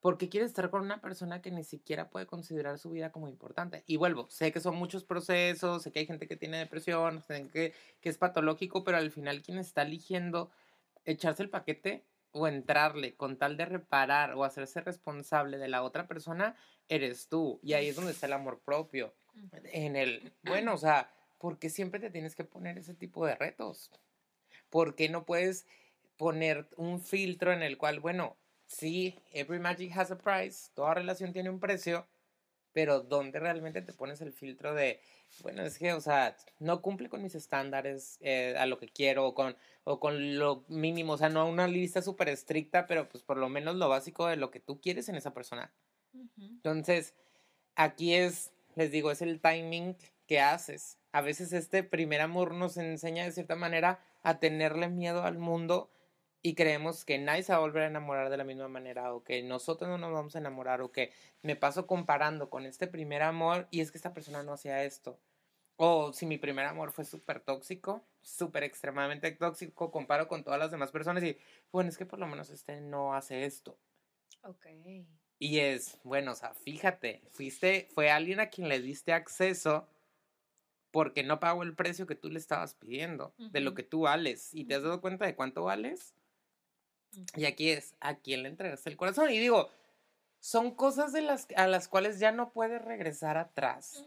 [0.00, 3.28] ¿por qué quieres estar con una persona que ni siquiera puede considerar su vida como
[3.28, 3.84] importante?
[3.86, 7.48] Y vuelvo, sé que son muchos procesos, sé que hay gente que tiene depresión, sé
[7.50, 10.50] que, que es patológico, pero al final quien está eligiendo
[11.04, 16.08] echarse el paquete o entrarle con tal de reparar o hacerse responsable de la otra
[16.08, 16.56] persona,
[16.88, 17.60] eres tú.
[17.62, 19.14] Y ahí es donde está el amor propio.
[19.72, 21.12] En el, bueno, o sea,
[21.44, 23.90] ¿por qué siempre te tienes que poner ese tipo de retos?
[24.70, 25.66] ¿Por qué no puedes
[26.16, 31.34] poner un filtro en el cual, bueno, sí, every magic has a price, toda relación
[31.34, 32.06] tiene un precio,
[32.72, 35.02] pero ¿dónde realmente te pones el filtro de,
[35.42, 39.26] bueno, es que, o sea, no cumple con mis estándares eh, a lo que quiero
[39.26, 39.54] o con,
[39.84, 43.50] o con lo mínimo, o sea, no una lista súper estricta, pero pues por lo
[43.50, 45.74] menos lo básico de lo que tú quieres en esa persona?
[46.14, 46.30] Ujú.
[46.38, 47.12] Entonces,
[47.74, 49.94] aquí es, les digo, es el timing
[50.26, 50.96] que haces.
[51.14, 55.88] A veces este primer amor nos enseña de cierta manera a tenerle miedo al mundo
[56.42, 59.22] y creemos que nadie se va a volver a enamorar de la misma manera o
[59.22, 63.22] que nosotros no nos vamos a enamorar o que me paso comparando con este primer
[63.22, 65.20] amor y es que esta persona no hacía esto.
[65.76, 70.72] O si mi primer amor fue súper tóxico, súper extremadamente tóxico, comparo con todas las
[70.72, 71.38] demás personas y
[71.70, 73.78] bueno, es que por lo menos este no hace esto.
[74.42, 74.66] Ok.
[75.38, 79.86] Y es, bueno, o sea, fíjate, fuiste, fue alguien a quien le diste acceso
[80.94, 84.54] porque no pagó el precio que tú le estabas pidiendo, de lo que tú vales.
[84.54, 86.14] ¿Y te has dado cuenta de cuánto vales?
[87.16, 87.24] Ujú.
[87.34, 89.28] Y aquí es, ¿a quién le entregaste el corazón?
[89.30, 89.68] Y digo,
[90.38, 94.04] son cosas de las, a las cuales ya no puedes regresar atrás.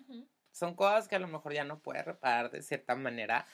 [0.54, 3.46] Son cosas que a lo mejor ya no puedes reparar de cierta manera,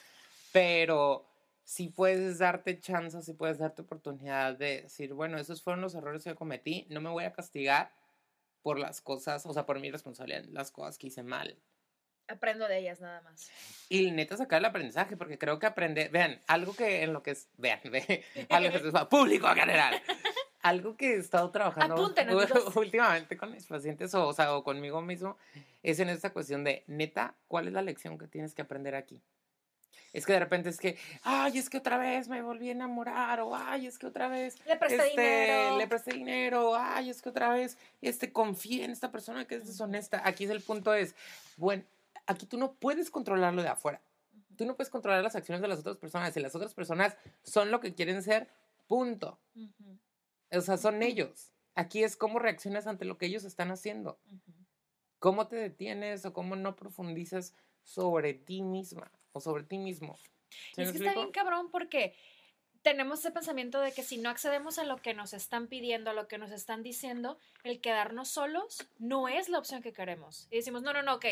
[0.52, 1.26] pero
[1.64, 6.22] sí puedes darte chance, sí puedes darte oportunidad de decir, bueno, esos fueron los errores
[6.22, 7.90] que cometí, no me voy a castigar
[8.62, 11.58] por las cosas, o sea, por mi responsabilidad, las cosas que hice mal.
[12.28, 13.50] Aprendo de ellas nada más.
[13.88, 17.32] Y neta sacar el aprendizaje, porque creo que aprender, vean, algo que en lo que
[17.32, 20.02] es, vean, ve, algo que es público en general.
[20.62, 22.50] Algo que he estado trabajando Apunten, amigos.
[22.76, 25.36] últimamente con mis pacientes o, o sea, o conmigo mismo
[25.82, 29.20] es en esta cuestión de, neta, ¿cuál es la lección que tienes que aprender aquí?
[30.14, 33.40] Es que de repente es que, ay, es que otra vez me volví a enamorar,
[33.40, 35.76] o ay, es que otra vez Le presté este, dinero.
[35.76, 39.66] le presté dinero, ay, es que otra vez este, confié en esta persona que es
[39.66, 40.22] deshonesta.
[40.24, 41.16] Aquí es el punto es,
[41.56, 41.82] bueno,
[42.26, 44.02] aquí tú no puedes controlar lo de afuera.
[44.56, 46.36] Tú no puedes controlar las acciones de las otras personas.
[46.36, 48.48] Y las otras personas son lo que quieren ser,
[48.86, 49.40] punto.
[50.52, 51.52] O sea, son ellos.
[51.74, 54.20] Aquí es cómo reaccionas ante lo que ellos están haciendo.
[55.18, 60.16] Cómo te detienes o cómo no profundizas sobre ti misma o sobre ti mismo.
[60.74, 62.14] ¿Sí Y es que está bien cabrón porque
[62.84, 66.12] tenemos ese pensamiento de que si no accedemos a lo que nos están pidiendo, a
[66.12, 70.46] lo que nos están diciendo, el quedarnos solos no es la opción que queremos.
[70.50, 71.24] Y decimos, no, no, no, ok,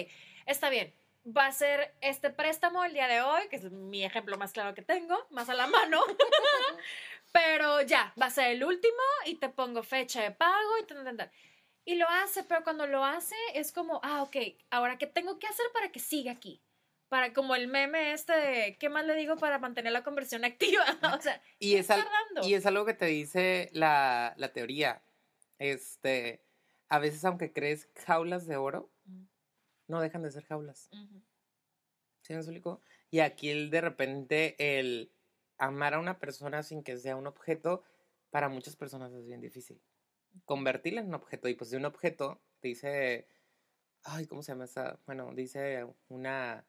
[0.46, 0.94] está bien.
[1.24, 4.74] Va a ser este préstamo el día de hoy, que es mi ejemplo más claro
[4.74, 6.00] que tengo, más a la mano.
[7.32, 11.04] pero ya, va a ser el último y te pongo fecha de pago y tal,
[11.04, 11.30] tal, tal.
[11.84, 14.36] Y lo hace, pero cuando lo hace es como, ah, ok,
[14.70, 16.62] ahora qué tengo que hacer para que siga aquí.
[17.12, 20.82] Para como el meme este de, ¿qué más le digo para mantener la conversión activa?
[21.18, 22.06] o sea, Y es, al-
[22.42, 25.02] y es algo que te dice la, la teoría.
[25.58, 26.42] Este,
[26.88, 29.24] a veces aunque crees jaulas de oro, Mm.
[29.88, 30.88] no dejan de ser jaulas.
[32.22, 32.80] ¿Sí me explico?
[33.10, 35.12] Y aquí el de repente el
[35.58, 37.82] amar a una persona sin que sea un objeto,
[38.30, 39.82] para muchas personas es bien difícil.
[40.46, 41.46] Convertirla en un objeto.
[41.48, 43.28] Y pues de un objeto, dice,
[44.02, 44.98] ay, ¿cómo se llama esa?
[45.04, 46.64] Bueno, dice una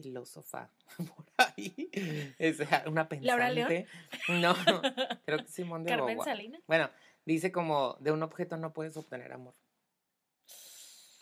[0.00, 1.90] filósofa por ahí.
[2.38, 3.26] Es una pensante.
[3.26, 3.86] ¿Laura León?
[4.28, 4.54] No,
[5.24, 6.20] creo que Simón de Carmen.
[6.22, 6.62] Salinas.
[6.66, 6.90] Bueno,
[7.24, 9.54] dice como de un objeto no puedes obtener amor.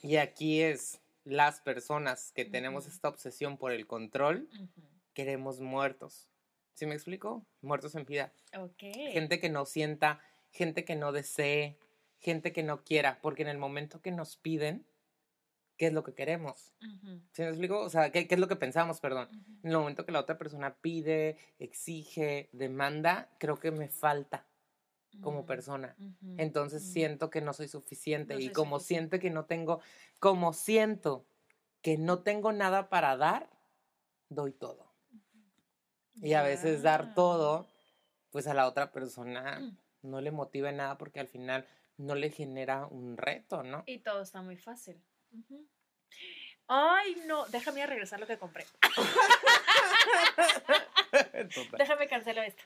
[0.02, 4.48] Y aquí es las personas que tenemos esta obsesión por el control,
[5.12, 6.28] queremos muertos.
[6.74, 7.44] ¿Sí me explico?
[7.60, 8.32] Muertos en vida.
[8.56, 8.94] Ok.
[9.12, 10.20] Gente que no sienta,
[10.52, 11.76] gente que no desee,
[12.20, 14.86] gente que no quiera, porque en el momento que nos piden,
[15.78, 16.74] ¿qué es lo que queremos?
[16.82, 17.80] Ujú, ¿Sí me explico?
[17.80, 19.30] O sea, ¿qué, qué es lo que pensamos, perdón?
[19.30, 19.54] ujú.
[19.62, 24.46] En el momento que la otra persona pide, exige, demanda, creo que me falta
[25.20, 25.96] como persona.
[25.98, 26.92] ujú, Entonces ujú.
[26.92, 29.18] siento que no soy suficiente No y soy como suficiente.
[29.18, 29.80] siento que no tengo,
[30.20, 31.26] como siento
[31.82, 33.50] que no tengo nada para dar,
[34.30, 34.92] doy todo.
[36.20, 37.66] Y a veces dar todo,
[38.30, 39.76] pues a la otra persona Mm.
[40.02, 43.84] no le motiva nada porque al final no le genera un reto, ¿no?
[43.86, 45.02] Y todo está muy fácil.
[46.70, 48.66] Ay, no, déjame regresar lo que compré.
[51.54, 51.78] Total.
[51.78, 52.62] Déjame cancelo esto.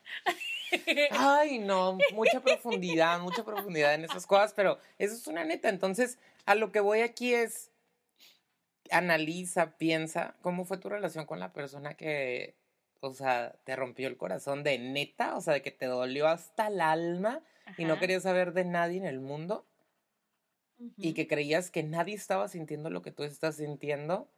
[1.13, 5.69] Ay, no, mucha profundidad, mucha profundidad en esas cosas, pero eso es una neta.
[5.69, 7.71] Entonces, a lo que voy aquí es,
[8.91, 12.57] analiza, piensa, ¿cómo fue tu relación con la persona que,
[13.01, 15.37] o sea, te rompió el corazón de neta?
[15.37, 17.41] O sea, de que te dolió hasta el alma
[17.79, 19.65] y no querías saber de nadie en el mundo
[20.97, 24.31] y que creías que nadie estaba sintiendo lo que tú estás sintiendo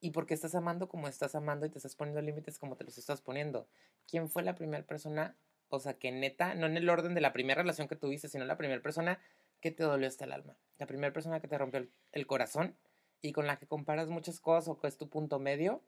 [0.00, 2.98] y porque estás amando como estás amando y te estás poniendo límites como te los
[2.98, 3.66] estás poniendo.
[4.08, 5.36] ¿Quién fue la primera persona?
[5.68, 8.44] O sea, que neta, no en el orden de la primera relación que tuviste, sino
[8.44, 9.18] la primera persona
[9.60, 10.56] que te dolió hasta el alma.
[10.78, 12.76] La primera persona que te rompió el, el corazón
[13.22, 15.82] y con la que comparas muchas cosas o que es tu punto medio,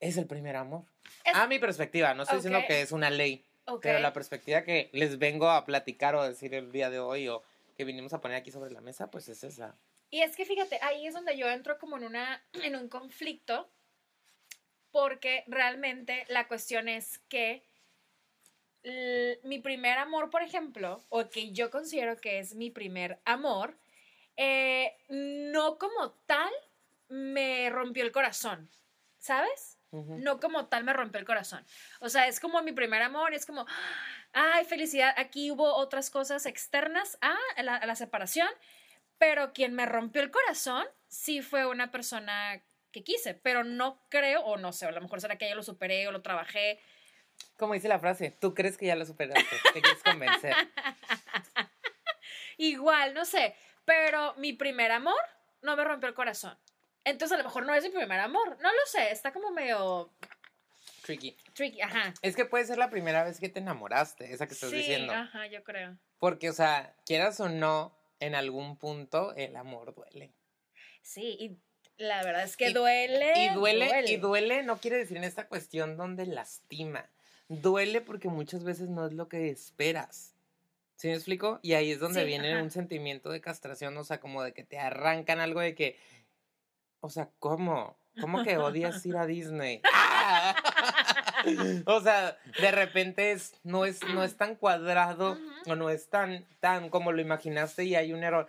[0.00, 0.84] es el primer amor.
[1.24, 2.66] Es- A mi perspectiva, no estoy diciendo Ok.
[2.68, 3.44] que es una ley,
[3.82, 7.28] pero la perspectiva que les vengo a platicar o a decir el día de hoy
[7.28, 7.42] o
[7.80, 9.74] que vinimos a poner aquí sobre la mesa, pues es esa.
[10.10, 13.70] Y es que fíjate, ahí es donde yo entro como en una en un conflicto
[14.92, 17.62] porque realmente la cuestión es que
[19.44, 23.78] mi primer amor, por ejemplo, o que yo considero que es mi primer amor,
[24.36, 26.52] eh, no como tal
[27.08, 28.68] me rompió el corazón,
[29.18, 29.78] ¿sabes?
[29.90, 31.64] No como tal me rompió el corazón.
[32.00, 33.66] O sea, es como mi primer amor, es como,
[34.32, 38.48] ay, felicidad, aquí hubo otras cosas externas a la, a la separación,
[39.18, 42.62] pero quien me rompió el corazón sí fue una persona
[42.92, 45.62] que quise, pero no creo, o no sé, a lo mejor será que ya lo
[45.62, 46.80] superé o lo trabajé.
[47.56, 50.54] Como dice la frase, tú crees que ya lo superaste, te quieres convencer.
[52.58, 55.20] Igual, no sé, pero mi primer amor
[55.62, 56.58] no me rompió el corazón.
[57.04, 60.12] Entonces a lo mejor no es mi primer amor, no lo sé, está como medio
[61.02, 61.36] Tricky.
[61.54, 62.12] tricky, ajá.
[62.22, 65.12] Es que puede ser la primera vez que te enamoraste, esa que estás sí, diciendo.
[65.12, 65.96] ajá, yo creo.
[66.18, 70.32] Porque, o sea, quieras o no, en algún punto el amor duele.
[71.02, 71.56] Sí, y
[71.96, 73.32] la verdad es que Y- duele.
[73.36, 77.08] Y duele, y duele no quiere decir en esta cuestión donde lastima.
[77.48, 80.34] Duele porque muchas veces no es lo que esperas.
[80.96, 81.58] ¿Sí me explico?
[81.62, 82.62] Y ahí es donde Sí, viene ajá.
[82.62, 85.98] un sentimiento de castración, o sea, como de que te arrancan algo de que,
[87.00, 87.96] o sea, ¿cómo?
[88.20, 89.82] ¿Cómo que odias ir a Disney?
[89.92, 90.56] ¡Ah!
[91.86, 95.72] o sea, de repente es, no, es, no es tan cuadrado Ujú.
[95.72, 98.48] o no es tan, tan como lo imaginaste y hay un error.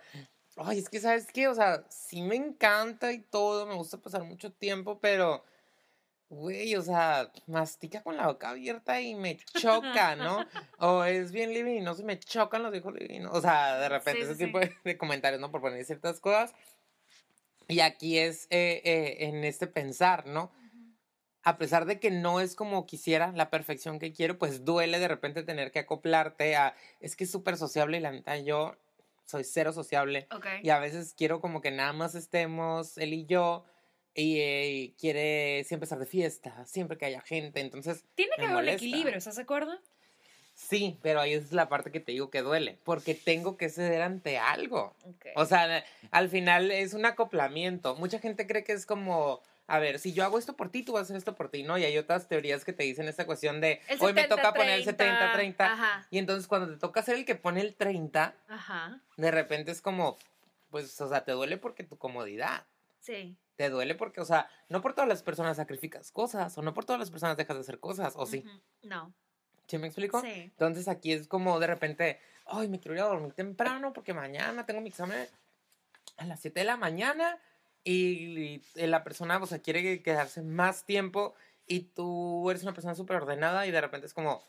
[0.56, 1.48] Ay, es que, ¿sabes qué?
[1.48, 5.44] O sea, sí me encanta y todo, me gusta pasar mucho tiempo, pero,
[6.28, 10.44] güey, o sea, mastica con la boca abierta y me choca, ¿no?
[10.78, 13.32] O es bien libidinoso y me chocan los hijos libidinos.
[13.32, 15.50] O sea, de repente Sí, ese sí, tipo de, de comentarios, ¿no?
[15.50, 16.52] Por poner ciertas cosas.
[17.68, 20.52] Y aquí es eh, eh, en este pensar, ¿no?
[21.44, 25.08] a pesar de que no es como quisiera, la perfección que quiero, pues duele de
[25.08, 28.76] repente tener que acoplarte a, es que es súper sociable y la neta yo
[29.24, 30.46] soy cero sociable Ok.
[30.62, 33.64] y a veces quiero como que nada más estemos él y yo
[34.14, 38.62] y, eh, quiere siempre estar de fiesta, siempre que haya gente, entonces Tiene que haber
[38.62, 39.72] un equilibrio, ¿estás de acuerdo?
[40.68, 44.02] Sí, pero ahí es la parte que te digo que duele, porque tengo que ceder
[44.02, 44.94] ante algo.
[45.04, 45.26] Ok.
[45.36, 47.94] O sea, al final es un acoplamiento.
[47.96, 50.92] Mucha gente cree que es como, a ver, si yo hago esto por ti, tú
[50.92, 51.78] vas a hacer esto por ti, ¿no?
[51.78, 54.54] Y hay otras teorías que te dicen esta cuestión de, El hoy me 70, toca
[54.54, 55.72] poner el 70, 30.
[55.72, 56.06] Ajá.
[56.10, 59.00] Y entonces cuando te toca ser el que pone el 30, Ajá.
[59.16, 60.16] de repente es como,
[60.70, 62.64] pues, o sea, te duele porque tu comodidad.
[63.00, 63.36] Sí.
[63.56, 66.84] Te duele porque, o sea, no por todas las personas sacrificas cosas, o no por
[66.84, 68.44] todas las personas dejas de hacer cosas, o sí.
[68.82, 69.12] No.
[69.66, 70.20] ¿Sí me explico?
[70.20, 70.28] Sí.
[70.28, 74.66] Entonces aquí es como de repente, ay, me quiero ir a dormir temprano porque mañana
[74.66, 75.26] tengo mi examen
[76.16, 77.38] a las 7 de la mañana
[77.84, 81.34] y, y la persona, o sea, quiere quedarse más tiempo
[81.66, 84.42] y tú eres una persona súper ordenada y de repente es como,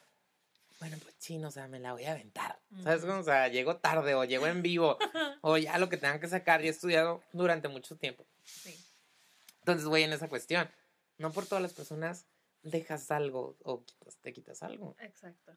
[0.79, 2.59] bueno, pues chino, o sea, me la voy a aventar.
[2.83, 3.03] ¿Sabes?
[3.05, 4.97] O sea, llego tarde o llego en vivo
[5.41, 8.25] o ya lo que tengan que sacar y he estudiado durante mucho tiempo.
[8.43, 8.77] Sí.
[9.59, 10.69] Entonces voy en esa cuestión.
[11.17, 12.25] No por todas las personas
[12.63, 14.95] dejas algo o quitas- te quitas algo.
[14.99, 15.55] Exacto.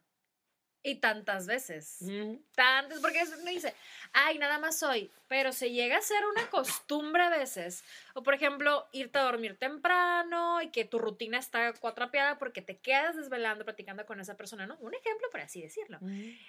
[0.82, 1.96] Y tantas veces.
[2.02, 2.36] Mm.
[2.54, 3.74] Tantas, porque uno dice,
[4.12, 5.10] ay, nada más hoy.
[5.26, 7.82] Pero se llega a ser una costumbre a veces.
[8.14, 12.78] O por ejemplo, irte a dormir temprano y que tu rutina está cuatrapeada porque te
[12.78, 14.76] quedas desvelando platicando con esa persona, ¿no?
[14.78, 15.98] Un ejemplo, por así decirlo.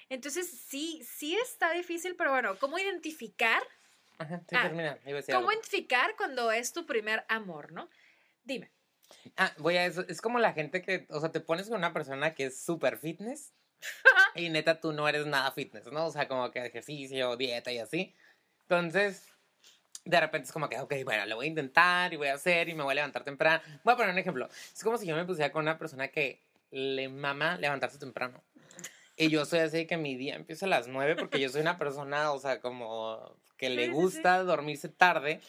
[0.07, 3.63] Entonces, sí, sí está difícil, pero bueno, ¿cómo identificar?
[4.19, 4.99] Ajá, sí, Ah, termina.
[5.27, 5.51] ¿Cómo algo.
[5.51, 7.89] identificar cuando es tu primer amor, no?
[8.43, 8.71] Dime.
[9.35, 10.05] Ah, voy a eso.
[10.07, 12.97] Es como la gente que, o sea, te pones con una persona que es súper
[12.97, 13.53] fitness
[14.35, 16.05] y neta tú no eres nada fitness, ¿no?
[16.05, 18.15] O sea, como que ejercicio, dieta y así.
[18.63, 19.27] Entonces,
[20.05, 22.69] de repente es como que, ok, bueno, lo voy a intentar y voy a hacer
[22.69, 23.61] y me voy a levantar temprano.
[23.83, 24.49] Voy a poner un ejemplo.
[24.73, 26.41] Es como si yo me pusiera con una persona que
[26.71, 28.43] le mama levantarse temprano.
[29.15, 31.79] Y yo soy así que mi día empieza a las 9 porque yo soy una
[31.79, 35.41] persona, o sea, como que le gusta dormirse tarde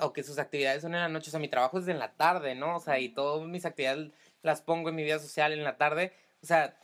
[0.00, 1.30] o que sus actividades son en la noche.
[1.30, 2.76] O sea, mi trabajo es en la tarde, ¿no?
[2.76, 4.10] O sea, y todas mis actividades
[4.42, 6.12] las pongo en mi vida social en la tarde.
[6.42, 6.76] O sea,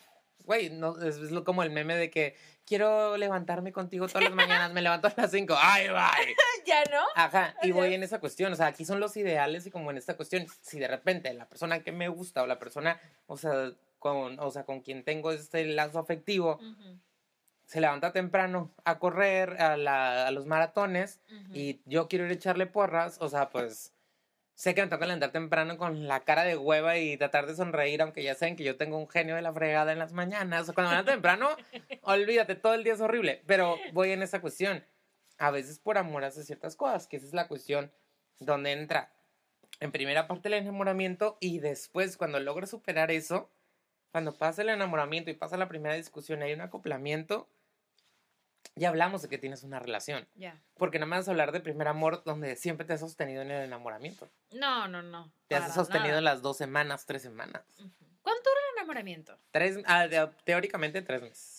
[0.45, 4.73] güey, no, es, es como el meme de que quiero levantarme contigo todas las mañanas,
[4.73, 6.35] me levanto a las 5, ¡ay, bye!
[6.67, 7.03] ¿Ya no?
[7.15, 9.99] Ajá, y voy en esa cuestión, o sea, aquí son los ideales y como en
[9.99, 13.73] esta cuestión, si de repente la persona que me gusta o la persona, o sea,
[13.99, 16.99] con, o sea, con quien tengo este lazo afectivo, Ujú,
[17.67, 21.21] se levanta temprano a correr a, la- a los maratones
[21.53, 23.93] y yo quiero ir a echarle porras, o sea, pues
[24.55, 28.01] sé que me toca levantar temprano con la cara de hueva y tratar de sonreír,
[28.03, 30.71] aunque ya saben que yo tengo un genio de la fregada en las mañanas.
[30.73, 31.49] Cuando me levanto temprano,
[32.03, 33.43] olvídate, todo el día es horrible.
[33.47, 34.85] Pero voy en esa cuestión.
[35.39, 37.91] A veces por amor hace ciertas cosas, que esa es la cuestión
[38.39, 39.13] donde entra
[39.81, 43.51] en primera parte el enamoramiento y después cuando logra superar eso,
[44.15, 47.49] cuando pasa el enamoramiento y pasa la primera discusión y hay un acoplamiento,
[48.77, 50.29] ya hablamos de que tienes una relación.
[50.37, 50.63] Ya.
[50.77, 54.31] Porque nada más hablar de primer amor donde siempre te has sostenido en el enamoramiento.
[54.53, 55.33] No, no, no.
[55.49, 56.19] Te has sostenido nada.
[56.19, 57.65] en las dos semanas, tres semanas.
[58.23, 59.37] ¿Cuánto dura el enamoramiento?
[59.51, 61.54] Tres, ah, de- teóricamente tres meses.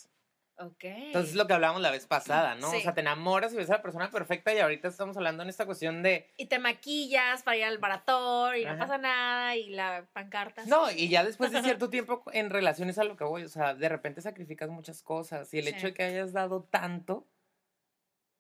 [0.58, 0.84] Ok.
[0.86, 2.72] Entonces es lo que hablábamos la vez pasada, ¿no?
[2.72, 2.78] Sí.
[2.78, 5.50] O sea, te enamoras y ves a la persona perfecta y ahorita estamos hablando en
[5.50, 6.30] esta cuestión de...
[6.38, 10.64] Y te maquillas para ir al maratón y no pasa nada y la pancarta.
[10.66, 13.74] No, y ya después de cierto tiempo en relaciones a lo que voy, o sea,
[13.74, 15.72] de repente sacrificas muchas cosas y el Sí.
[15.72, 17.28] hecho de que hayas dado tanto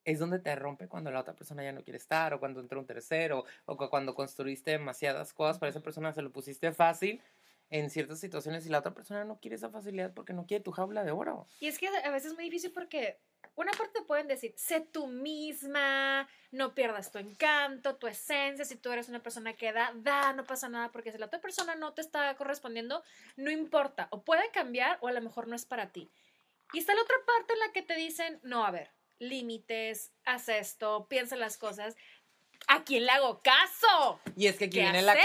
[0.05, 2.77] es donde te rompe cuando la otra persona ya no quiere estar o cuando entra
[2.77, 7.21] un tercero o cu- cuando construiste demasiadas cosas para esa persona se lo pusiste fácil
[7.69, 10.71] en ciertas situaciones y la otra persona no quiere esa facilidad porque no quiere tu
[10.71, 11.47] jaula de oro.
[11.59, 13.19] Y es que a veces es muy difícil porque
[13.55, 18.75] una parte te pueden decir, sé tú misma, no pierdas tu encanto, tu esencia, si
[18.75, 21.75] tú eres una persona que da, da, no pasa nada, porque si la otra persona
[21.75, 23.03] no te está correspondiendo,
[23.35, 26.11] no importa, o puede cambiar o a lo mejor no es para ti.
[26.73, 30.49] Y está la otra parte en la que te dicen, no, a ver, límites, haz
[30.49, 31.95] esto, piensa las cosas.
[32.67, 34.19] ¿A quién le hago caso?
[34.35, 35.15] Y es que aquí ¿Qué viene la,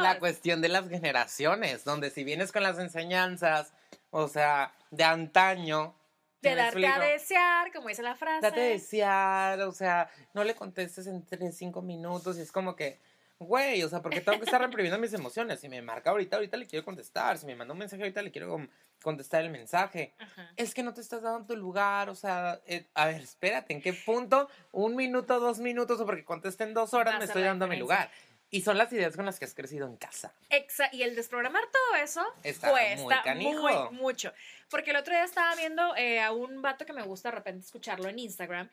[0.00, 3.72] la cuestión de las generaciones, donde si vienes con las enseñanzas,
[4.10, 5.94] o sea, de antaño,
[6.42, 8.40] ¿sí De darte a desear, como dice la frase.
[8.40, 12.98] Date a desear, o sea, no le contestes entre cinco minutos y es como que,
[13.38, 15.60] güey, o sea, porque tengo que estar reprimiendo mis emociones.
[15.60, 17.38] Si me marca ahorita, ahorita le quiero contestar.
[17.38, 18.68] Si me manda un mensaje, ahorita le quiero
[19.02, 20.14] contestar el mensaje.
[20.18, 20.52] Ajá.
[20.56, 23.82] Es que no te estás dando tu lugar, o sea, eh, a ver, espérate, ¿en
[23.82, 24.48] qué punto?
[24.72, 28.10] Un minuto, dos minutos, o porque contesten dos horas, me estoy dando mi lugar.
[28.48, 30.32] Y son las ideas con las que has crecido en casa.
[30.50, 33.90] Exa- y el desprogramar todo eso Está cuesta muy canijo.
[33.90, 34.32] muy, mucho.
[34.70, 37.64] Porque el otro día estaba viendo eh, a un vato que me gusta de repente
[37.66, 38.70] escucharlo en Instagram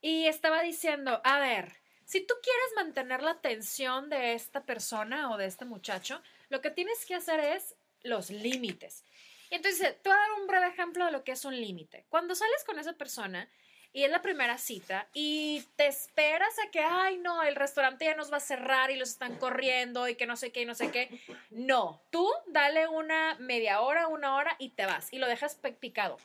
[0.00, 1.72] y estaba diciendo, a ver,
[2.06, 6.70] si tú quieres mantener la atención de esta persona o de este muchacho, lo que
[6.70, 9.04] tienes que hacer es los límites.
[9.50, 12.04] Y entonces, te voy a dar un breve ejemplo de lo que es un límite.
[12.08, 13.48] Cuando sales con esa persona
[13.92, 18.14] y es la primera cita y te esperas a que, ay, no, el restaurante ya
[18.14, 20.76] nos va a cerrar y los están corriendo y que no sé qué y no
[20.76, 21.20] sé qué.
[21.50, 26.18] No, tú dale una media hora, una hora y te vas y lo dejas picado.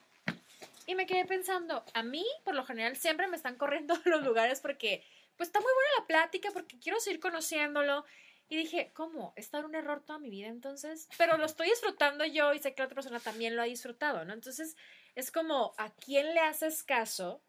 [0.85, 4.59] Y me quedé pensando, a mí por lo general siempre me están corriendo los lugares
[4.59, 5.03] porque
[5.41, 8.05] pues está muy buena la plática porque quiero seguir conociéndolo.
[8.47, 9.33] Y dije, ¿cómo?
[9.35, 11.09] ¿Está un error toda mi vida entonces?
[11.17, 14.23] Pero lo estoy disfrutando yo y sé que la otra persona también lo ha disfrutado,
[14.23, 14.33] ¿no?
[14.35, 14.77] Entonces
[15.15, 17.41] es como, ¿a quién le haces caso?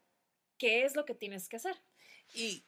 [0.57, 1.79] ¿Qué es lo que tienes que hacer?
[2.33, 2.65] Y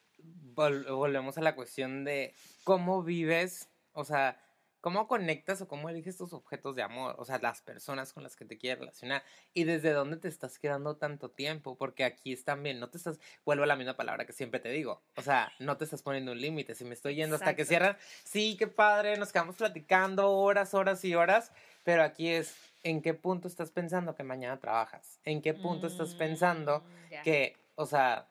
[0.54, 4.40] vol- volvemos a la cuestión de cómo vives, o sea,
[4.86, 8.36] cómo conectas o cómo eliges tus objetos de amor, o sea, las personas con las
[8.36, 12.44] que te quieres relacionar y desde dónde te estás quedando tanto tiempo, porque aquí es
[12.44, 15.50] también, no te estás, vuelvo a la misma palabra que siempre te digo, o sea,
[15.58, 18.68] no te estás poniendo un límite, si me estoy yendo hasta que cierran, sí, qué
[18.68, 21.50] padre, nos quedamos platicando horas, horas y horas,
[21.82, 25.18] pero aquí es, ¿en qué punto estás pensando que mañana trabajas?
[25.24, 28.28] ¿En qué punto estás pensando Mm, que, o sea,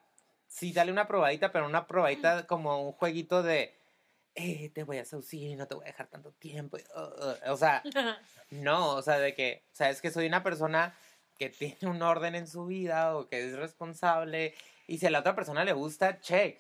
[0.48, 3.75] sí, dale una probadita, pero una probadita como un jueguito de,
[4.36, 6.78] eh, te voy a seducir y no te voy a dejar tanto tiempo.
[6.78, 7.82] uh, uh", o sea,
[8.52, 10.96] no, o sea, de que, sabes que soy una persona
[11.38, 14.54] que tiene un orden en su vida o que es responsable
[14.88, 16.60] y si a la otra persona le gusta, check.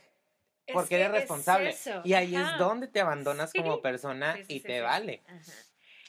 [0.65, 1.75] Es Porque que eres es responsable.
[2.03, 2.53] y ahí ajá.
[2.53, 5.23] es donde te abandonas como persona Sí, sí, y te vale.
[5.27, 5.51] Ajá.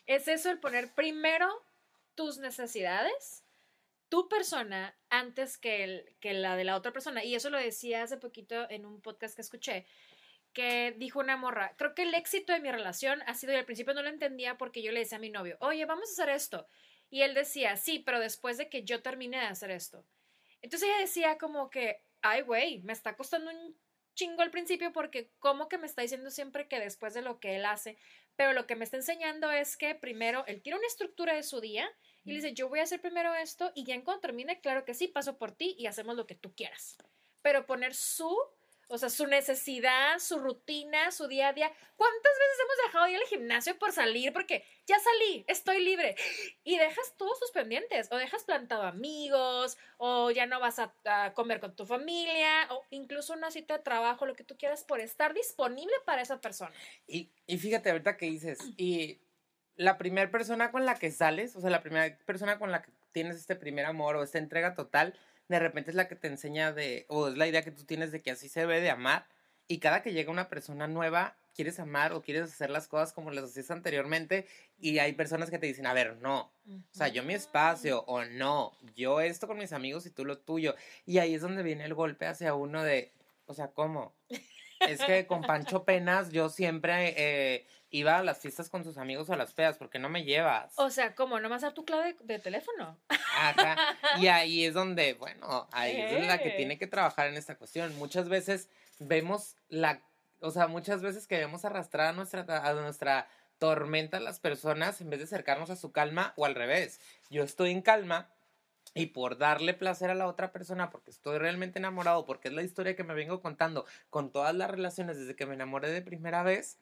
[0.06, 1.48] Es eso el poner primero
[2.14, 3.44] tus necesidades,
[4.08, 7.24] tu persona, antes que, el, que la de la otra persona.
[7.24, 9.86] Y eso lo decía hace poquito en un podcast que escuché,
[10.56, 13.66] que dijo una morra, creo que el éxito de mi relación ha sido, y al
[13.66, 16.34] principio no lo entendía porque yo le decía a mi novio, oye, vamos a hacer
[16.34, 16.66] esto.
[17.10, 20.06] Y él decía, sí, pero después de que yo termine de hacer esto.
[20.62, 23.76] Entonces ella decía como que, ay, güey, me está costando un
[24.14, 27.56] chingo al principio porque como que me está diciendo siempre que después de lo que
[27.56, 27.98] él hace,
[28.34, 31.60] pero lo que me está enseñando es que primero él quiere una estructura de su
[31.60, 31.86] día
[32.24, 34.86] y le dice, yo voy a hacer primero esto y ya en cuanto termine, claro
[34.86, 36.96] que sí, paso por ti y hacemos lo que tú quieras.
[37.42, 38.34] Pero poner su,
[38.88, 41.72] o sea, su necesidad, su rutina, su día a día.
[41.96, 44.32] ¿Cuántas veces hemos dejado de ir al gimnasio por salir?
[44.32, 46.14] Porque ya salí, estoy libre.
[46.62, 50.92] Y dejas todos tus pendientes, o dejas plantado amigos, o ya no vas a,
[51.34, 55.00] comer con tu familia, o incluso una cita de trabajo, lo que tú quieras, por
[55.00, 56.72] estar disponible para esa persona.
[57.06, 59.20] Y, y fíjate ahorita que dices, y
[59.76, 62.90] la primera persona con la que sales, o sea, la primera persona con la que
[63.12, 65.18] tienes este primer amor o esta entrega total,
[65.48, 68.12] de repente es la que te enseña de, o es la idea que tú tienes
[68.12, 69.26] de que así se debe de amar,
[69.68, 73.30] y cada que llega una persona nueva, quieres amar o quieres hacer las cosas como
[73.30, 74.46] las hacías anteriormente,
[74.78, 78.24] y hay personas que te dicen, a ver, no, o sea, yo mi espacio, o
[78.24, 80.74] no, yo esto con mis amigos y tú lo tuyo,
[81.04, 83.12] y ahí es donde viene el golpe hacia uno de,
[83.46, 84.14] o sea, ¿cómo?
[84.80, 89.28] Es que con Pancho Penas yo siempre eh, iba a las fiestas con sus amigos
[89.28, 90.72] o a las feas, porque no me llevas.
[90.76, 91.40] O sea, ¿cómo?
[91.40, 92.98] ¿No vas a dar tu clave de, de teléfono?
[93.08, 93.76] Ajá.
[94.18, 96.54] Y ahí es donde, bueno, ahí es la que Eh.
[96.56, 97.96] tiene que trabajar en esta cuestión.
[97.96, 98.68] Muchas veces
[98.98, 100.00] vemos la,
[100.40, 105.08] o sea, muchas veces queremos arrastrar a nuestra, a nuestra tormenta a las personas en
[105.08, 107.00] vez de acercarnos a su calma o al revés.
[107.30, 108.28] Yo estoy en calma
[108.96, 112.62] y por darle placer a la otra persona, porque estoy realmente enamorado, porque es la
[112.62, 116.42] historia que me vengo contando con todas las relaciones desde que me enamoré de primera
[116.42, 116.78] vez,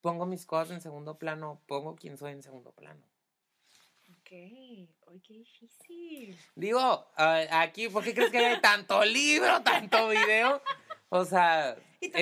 [0.00, 3.02] pongo mis cosas en segundo plano, pongo quién soy en segundo plano.
[4.10, 4.88] Ok, ay,
[5.26, 6.38] qué difícil.
[6.54, 6.80] Digo,
[7.16, 10.62] ah, aquí, ¿por qué crees que hay tanto libro, tanto video?
[11.08, 12.12] O sea, Y.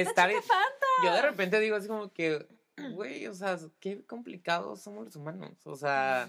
[1.04, 2.46] Yo de repente digo así como que,
[2.92, 5.66] güey, o sea, qué complicados somos los humanos.
[5.66, 6.28] O sea,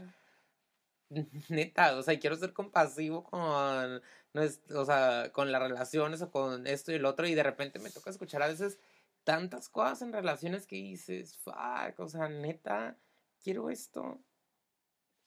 [1.49, 4.01] neta, o sea, quiero ser compasivo con,
[4.33, 7.79] nues- o sea, con las relaciones o con esto y el otro, y de repente
[7.79, 8.79] me toca escuchar a veces
[9.23, 12.97] tantas cosas en relaciones que dices, fuck, o sea, neta,
[13.41, 14.19] quiero esto.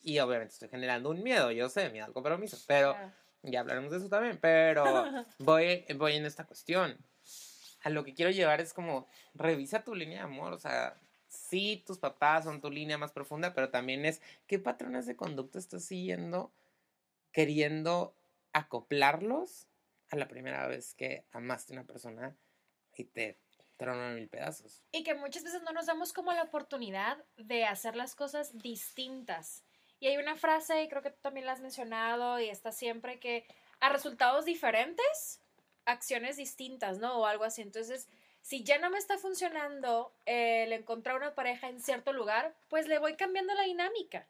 [0.00, 3.12] Y obviamente estoy generando un miedo, yo sé, miedo al compromiso, pero Claro.
[3.42, 4.84] ya hablaremos de eso también, pero
[5.38, 6.96] voy, voy en esta cuestión.
[7.82, 10.96] A lo que quiero llevar es como, revisa tu línea de amor, o sea,
[11.36, 15.58] sí, tus papás son tu línea más profunda, pero también es qué patrones de conducta
[15.58, 16.52] estás siguiendo
[17.32, 18.14] queriendo
[18.54, 19.66] acoplarlos
[20.10, 22.34] a la primera vez que amaste a una persona
[22.94, 23.38] y te
[23.76, 24.82] tronó en mil pedazos.
[24.92, 29.64] Y que muchas veces no nos damos como la oportunidad de hacer las cosas distintas.
[30.00, 33.18] Y hay una frase, y creo que tú también la has mencionado, y está siempre
[33.18, 33.46] que
[33.80, 35.40] a resultados diferentes,
[35.84, 37.18] acciones distintas, ¿no?
[37.18, 37.62] O algo así.
[37.62, 38.08] Entonces,
[38.46, 43.00] si ya no me está funcionando el encontrar una pareja en cierto lugar, pues le
[43.00, 44.28] voy cambiando la dinámica.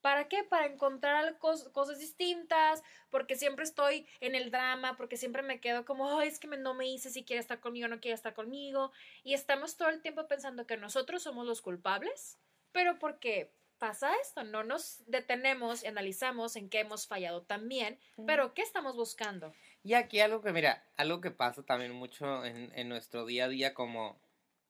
[0.00, 0.44] ¿Para qué?
[0.44, 5.84] Para encontrar cos- cosas distintas, porque siempre estoy en el drama, porque siempre me quedo
[5.84, 8.32] como, es que me- no me hice si quiere estar conmigo o no quiere estar
[8.32, 8.92] conmigo.
[9.24, 12.38] Y estamos todo el tiempo pensando que nosotros somos los culpables,
[12.72, 18.54] pero porque pasa esto, no nos detenemos y analizamos en qué hemos fallado también, pero
[18.54, 19.52] ¿qué estamos buscando?
[19.82, 23.48] Y aquí algo que, mira, algo que pasa también mucho en, en nuestro día a
[23.48, 24.20] día como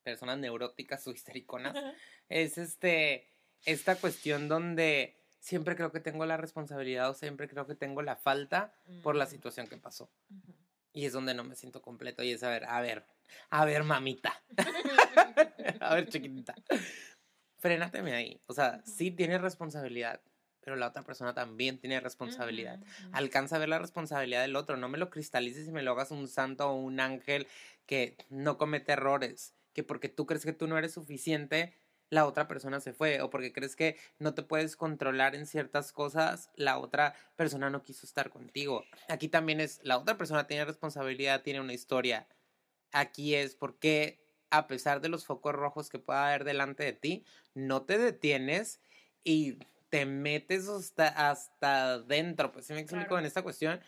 [0.03, 1.77] personas neuróticas o histericonas,
[2.29, 3.29] es este,
[3.65, 8.17] esta cuestión donde siempre creo que tengo la responsabilidad o siempre creo que tengo la
[8.17, 10.11] falta por la Mm, situación que pasó.
[10.93, 13.05] Y es donde no me siento completo y es, a ver, a ver,
[13.51, 14.43] a ver, mamita,
[15.81, 16.55] a ver, chiquitita,
[17.59, 18.41] frénateme ahí.
[18.47, 20.21] O sea, sí tienes responsabilidad,
[20.63, 22.81] pero la otra persona también tiene responsabilidad.
[23.13, 24.77] Alcanza a ver la responsabilidad del otro.
[24.77, 27.47] No me lo cristalices y me lo hagas un santo o un ángel
[27.87, 29.55] que no comete errores.
[29.73, 31.75] Que porque tú crees que tú no eres suficiente,
[32.11, 35.93] la otra persona se fue o porque crees que no te puedes controlar en ciertas
[35.93, 38.85] cosas, la otra persona no quiso estar contigo.
[39.09, 42.27] Aquí también es, la otra persona tiene responsabilidad, tiene una historia.
[42.93, 44.19] Aquí es porque
[44.51, 48.81] a pesar de los focos rojos que pueda haber delante de ti, no te detienes
[49.23, 49.59] y
[49.91, 53.18] te metes hasta, hasta dentro, pues sí me explico Claro.
[53.20, 53.80] en esta cuestión.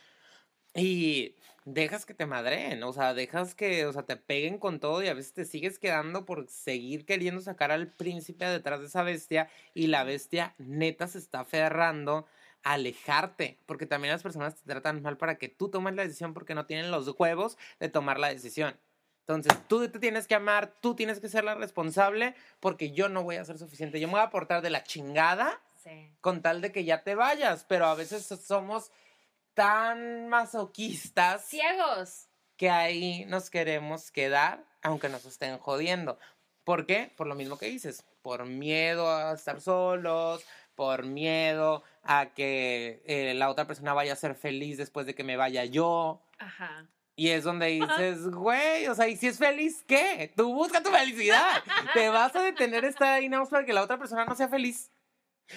[0.74, 5.02] Y dejas que te madreen, o sea, dejas que, o sea, te peguen con todo
[5.02, 9.02] y a veces te sigues quedando por seguir queriendo sacar al príncipe detrás de esa
[9.02, 12.26] bestia y la bestia neta se está aferrando
[12.64, 16.32] a alejarte, porque también las personas te tratan mal para que tú tomes la decisión
[16.32, 18.78] porque no tienen los huevos de tomar la decisión.
[19.20, 23.22] Entonces, tú te tienes que amar, tú tienes que ser la responsable, porque yo no
[23.22, 24.00] voy a ser suficiente.
[24.00, 26.14] Yo me voy a portar de la chingada Sí.
[26.20, 28.90] con tal de que ya te vayas, pero a veces somos
[29.54, 32.28] tan masoquistas Ciegos.
[32.56, 36.18] que ahí nos queremos quedar, aunque nos estén jodiendo.
[36.64, 37.12] ¿Por qué?
[37.16, 43.34] Por lo mismo que dices, por miedo a estar solos, por miedo a que eh,
[43.34, 46.22] la otra persona vaya a ser feliz después de que me vaya yo.
[46.38, 46.86] Ajá.
[47.16, 50.32] Y es donde dices, güey, o sea, ¿y si es feliz qué?
[50.36, 51.62] Tú busca tu felicidad.
[51.94, 54.48] Te vas a detener estar ahí nada más para que la otra persona no sea
[54.48, 54.90] feliz.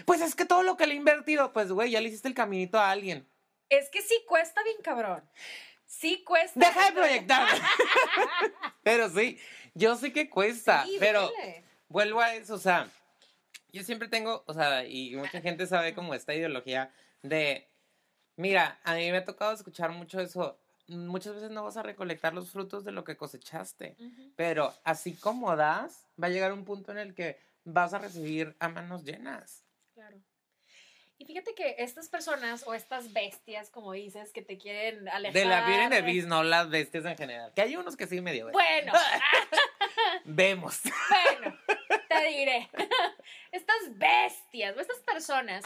[0.05, 2.33] Pues es que todo lo que le he invertido, pues, güey, ya le hiciste el
[2.33, 3.27] caminito a alguien.
[3.69, 5.23] Es que sí cuesta bien cabrón.
[5.85, 6.59] Sí cuesta.
[6.59, 7.47] Deja de proyectar.
[8.83, 9.39] pero sí,
[9.73, 11.31] yo sé que cuesta, Sí, pero
[11.89, 12.89] vuelvo a eso, o sea,
[13.71, 17.67] yo siempre tengo, o sea, y mucha gente sabe como esta ideología de,
[18.37, 20.57] mira, a mí me ha tocado escuchar mucho eso,
[20.87, 23.97] muchas veces no vas a recolectar los frutos de lo que cosechaste,
[24.35, 28.55] pero así como das, va a llegar un punto en el que vas a recibir
[28.59, 29.64] a manos llenas.
[29.95, 30.17] Claro.
[31.17, 35.33] Y fíjate que estas personas o estas bestias, como dices, que te quieren alejar.
[35.33, 37.95] De la Beauty and the de- Beast, no las bestias en general, que hay unos
[37.95, 38.51] que sí medio.
[38.51, 38.91] Bueno,
[40.25, 40.81] vemos.
[41.39, 41.57] bueno,
[42.09, 42.69] te diré.
[43.51, 45.63] Estas bestias o estas personas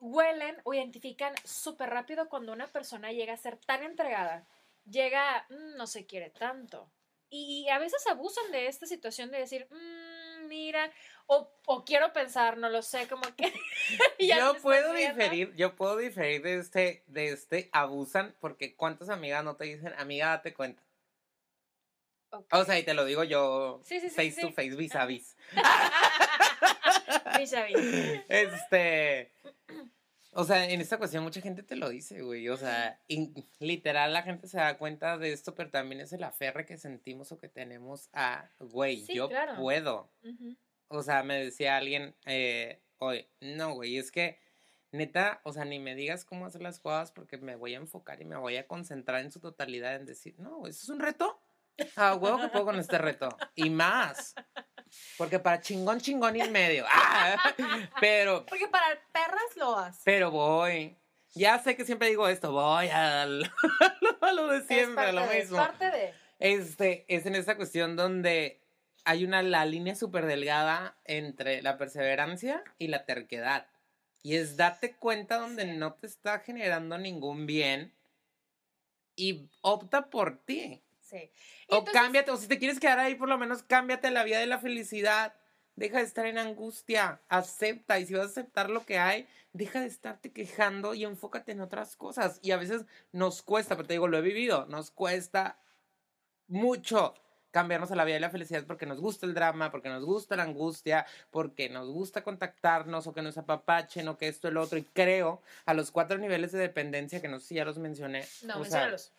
[0.00, 4.46] huelen o identifican súper rápido cuando una persona llega a ser tan entregada,
[4.90, 6.90] llega, "Mm, no se quiere tanto.
[7.30, 10.90] Y a veces abusan de esta situación de decir, "Mm, mira,
[11.26, 13.52] o, o quiero pensar, no lo sé, como que...
[14.18, 19.56] yo puedo diferir, yo puedo diferir de este, de este abusan, porque cuántas amigas no
[19.56, 20.82] te dicen, amiga, date cuenta.
[22.50, 25.06] O sea, y te lo digo yo Sí, sí, sí, face to face, vis a
[25.06, 25.36] vis.
[27.38, 28.24] Mi Xavi.
[28.28, 29.32] Este.
[30.32, 32.48] O sea, en esta cuestión mucha gente te lo dice, güey.
[32.48, 33.00] O sea,
[33.58, 37.32] literal la gente se da cuenta de esto, pero también es el aferre que sentimos
[37.32, 39.56] o que tenemos a, güey, Sí, yo claro.
[39.56, 40.10] puedo.
[40.22, 40.56] Ujú.
[40.88, 44.38] O sea, me decía alguien eh, hoy, no, güey, es que
[44.92, 48.20] neta, o sea, ni me digas cómo hacer las cosas porque me voy a enfocar
[48.20, 51.40] y me voy a concentrar en su totalidad en decir, no, ¿eso es un reto?
[51.96, 53.28] Ah, huevo que puedo con este reto.
[53.54, 54.34] Y más.
[55.18, 56.86] Porque para chingón, chingón y medio.
[56.88, 57.54] Ah,
[58.00, 60.02] pero, Porque para perras lo haces.
[60.04, 60.96] pero voy.
[61.34, 63.44] Ya sé que siempre digo esto, voy a lo,
[64.22, 65.56] a lo de siempre, a es lo mismo.
[65.58, 66.14] parte de.
[66.38, 68.65] Este, es en esta cuestión donde
[69.06, 73.66] hay una la línea súper delgada entre la perseverancia y la terquedad.
[74.22, 77.94] Y es date cuenta donde no te está generando ningún bien
[79.14, 80.82] y opta por ti.
[81.00, 81.16] Sí.
[81.16, 81.30] Y
[81.68, 84.40] O entonces- cámbiate, o si te quieres quedar ahí, por lo menos cámbiate la vida
[84.40, 85.34] de la felicidad.
[85.76, 88.00] Deja de estar en angustia, acepta.
[88.00, 91.60] Y si vas a aceptar lo que hay, deja de estarte quejando y enfócate en
[91.60, 92.40] otras cosas.
[92.42, 95.60] Y a veces nos cuesta, pero te digo, lo he vivido, nos cuesta
[96.48, 97.14] mucho
[97.56, 100.36] cambiarnos a la vida de la felicidad porque nos gusta el drama, porque nos gusta
[100.36, 104.76] la angustia, porque nos gusta contactarnos o que nos apapachen o que esto, el otro.
[104.76, 108.26] Y creo a los cuatro niveles de dependencia que no sé si ya los mencioné.
[108.42, 109.10] No, menciónalos.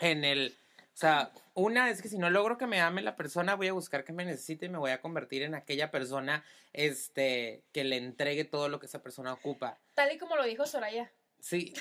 [0.00, 3.56] en el, o sea, una es que si no logro que me ame la persona,
[3.56, 7.62] voy a buscar que me necesite y me voy a convertir en aquella persona, este,
[7.72, 9.76] que le entregue todo lo que esa persona ocupa.
[9.92, 11.12] Tal y como lo dijo Soraya.
[11.40, 11.74] Sí.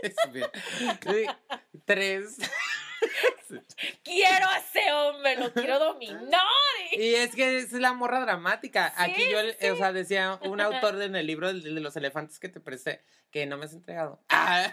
[1.84, 2.38] Tres.
[4.04, 6.40] Quiero a ese hombre, lo quiero dominar.
[6.92, 8.92] Y es que es la morra dramática.
[8.96, 9.38] Aquí yo,
[9.72, 13.00] o sea, decía un autor en el libro de, de los elefantes que te presté,
[13.30, 14.20] que no me has entregado.
[14.28, 14.72] Ah.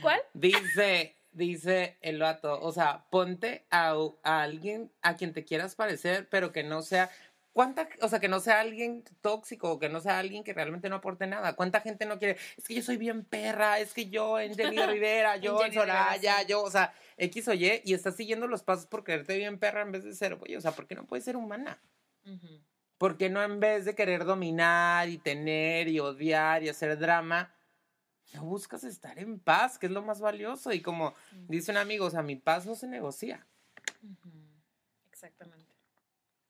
[0.00, 0.20] ¿Cuál?
[0.34, 6.28] Dice, dice el vato, o sea, ponte a, a alguien a quien te quieras parecer,
[6.30, 7.10] pero que no sea,
[7.58, 10.94] ¿cuánta, o sea, que no sea alguien tóxico, que no sea alguien que realmente no
[10.94, 11.56] aporte nada?
[11.56, 12.38] ¿Cuánta gente no quiere?
[12.56, 16.44] Es que yo soy bien perra, es que yo en Jenny Rivera, yo en Soraya,
[16.44, 19.82] yo, o sea, X o Y, y estás siguiendo los pasos por quererte bien perra
[19.82, 21.82] en vez de ser, güey, o sea, ¿por qué no puedes ser humana?
[22.96, 27.52] ¿Por qué no en vez de querer dominar y tener y odiar y hacer drama,
[28.34, 30.72] no buscas estar en paz, que es lo más valioso?
[30.72, 31.12] Y como
[31.48, 33.44] dice un amigo, o sea, mi paz no se negocia.
[35.10, 35.67] Exactamente.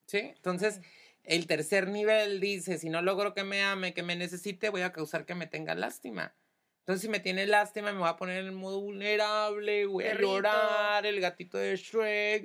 [0.09, 0.19] ¿Sí?
[0.21, 0.81] Entonces,
[1.25, 4.93] El tercer nivel dice, si no logro que me ame, que me necesite, voy a
[4.93, 6.35] causar que me tenga lástima.
[6.81, 10.15] Entonces, si me tiene lástima, me voy a poner en el modo vulnerable, voy a
[10.19, 12.45] llorar, el gatito de Shrek,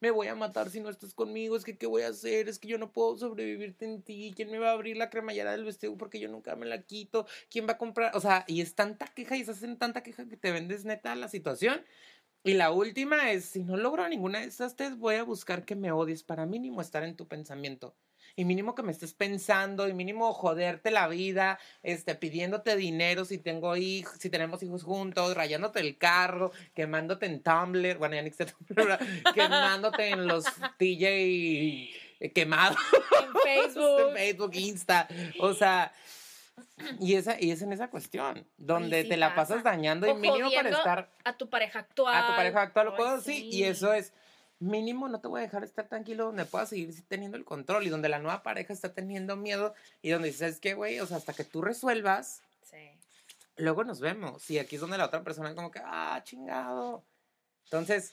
[0.00, 2.48] me voy a matar si no estás conmigo, es que ¿qué voy a hacer?
[2.48, 5.52] Es que yo no puedo sobrevivirte en ti, ¿quién me va a abrir la cremallera
[5.52, 7.26] del vestido porque yo nunca me la quito?
[7.48, 8.16] ¿Quién va a comprar?
[8.16, 11.14] O sea, y es tanta queja y estás en tanta queja que te vendes neta
[11.14, 11.84] la situación.
[12.46, 15.74] Y la última es, si no logro ninguna de estas tres, voy a buscar que
[15.74, 17.96] me odies para mínimo estar en tu pensamiento.
[18.36, 23.38] Y mínimo que me estés pensando, y mínimo joderte la vida, este, pidiéndote dinero si
[23.38, 28.30] tengo hijos, si tenemos hijos juntos, rayándote el carro, quemándote en Tumblr, bueno, ya ni
[28.30, 29.00] Tumblr, ¿verdad?
[29.34, 30.44] quemándote en los
[30.78, 32.76] TJ quemados
[33.22, 34.08] En Facebook.
[34.10, 35.08] en Facebook, Insta,
[35.40, 35.92] o sea,
[37.00, 39.54] y esa, y es en esa cuestión, donde sí te la pasa.
[39.54, 42.14] pasas dañando y mínimo para estar a tu pareja actual.
[42.14, 43.48] a tu pareja actual o cosas así.
[43.50, 44.12] Y eso es,
[44.58, 47.88] mínimo no te voy a dejar estar tranquilo donde puedas seguir teniendo el control y
[47.90, 51.00] donde la nueva pareja está teniendo miedo y donde dices, que güey?
[51.00, 52.90] O sea, hasta que tú resuelvas, Sí.
[53.56, 54.50] luego nos vemos.
[54.50, 57.04] Y aquí es donde la otra persona como que, ah, chingado.
[57.64, 58.12] Entonces,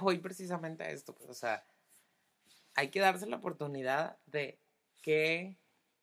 [0.00, 1.64] voy precisamente a esto, pues, o sea,
[2.74, 4.58] hay que darse la oportunidad de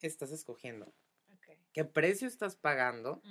[0.07, 0.93] estás escogiendo,
[1.33, 1.57] Ok.
[1.73, 3.21] qué precio estás pagando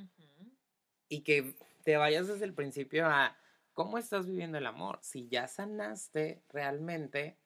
[1.08, 1.54] y que
[1.84, 3.36] te vayas desde el principio a
[3.72, 4.98] cómo estás viviendo el amor.
[5.02, 7.38] Si ya sanaste realmente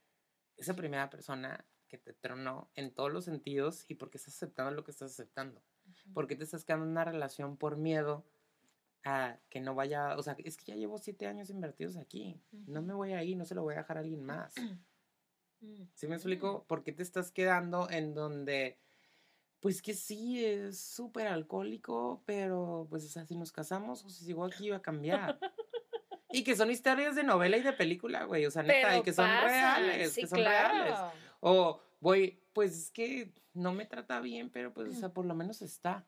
[0.57, 4.85] esa primera persona que te tronó en todos los sentidos y porque estás aceptando lo
[4.85, 5.63] que estás aceptando.
[5.87, 6.13] Ujú.
[6.15, 8.25] ¿Por qué te estás quedando en una relación por miedo
[9.05, 10.17] a que no vaya?
[10.17, 12.41] O sea, es que ya llevo siete años invertidos aquí.
[12.67, 14.55] No me voy a ir, no se lo voy a dejar a alguien más.
[15.61, 15.85] Mm.
[15.95, 16.65] ¿Sí me explico?
[16.67, 18.79] ¿Por qué te estás quedando en donde,
[19.67, 24.25] pues que sí, es súper alcohólico, pero pues, o sea, si nos casamos o si
[24.25, 25.41] sigo aquí va a cambiar?
[26.31, 29.03] y que son historias de novela y de película, güey, o sea, neta, Pero y
[29.03, 30.85] que son reales, sí, que son claro.
[30.85, 31.01] reales.
[31.41, 35.35] O voy, pues es que no me trata bien, pero pues, o sea, por lo
[35.35, 36.07] menos está.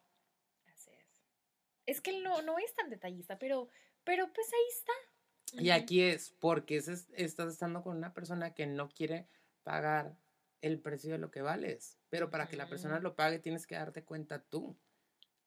[0.72, 1.24] Así es.
[1.84, 3.68] Es que él no, no es tan detallista, pero,
[4.04, 5.60] pero pues ahí está.
[5.64, 9.26] Y aquí es porque es- estás estando con una persona que no quiere
[9.64, 10.16] pagar
[10.60, 11.98] el precio de lo que vales.
[12.08, 14.76] Pero para que la persona lo pague, tienes que darte cuenta tú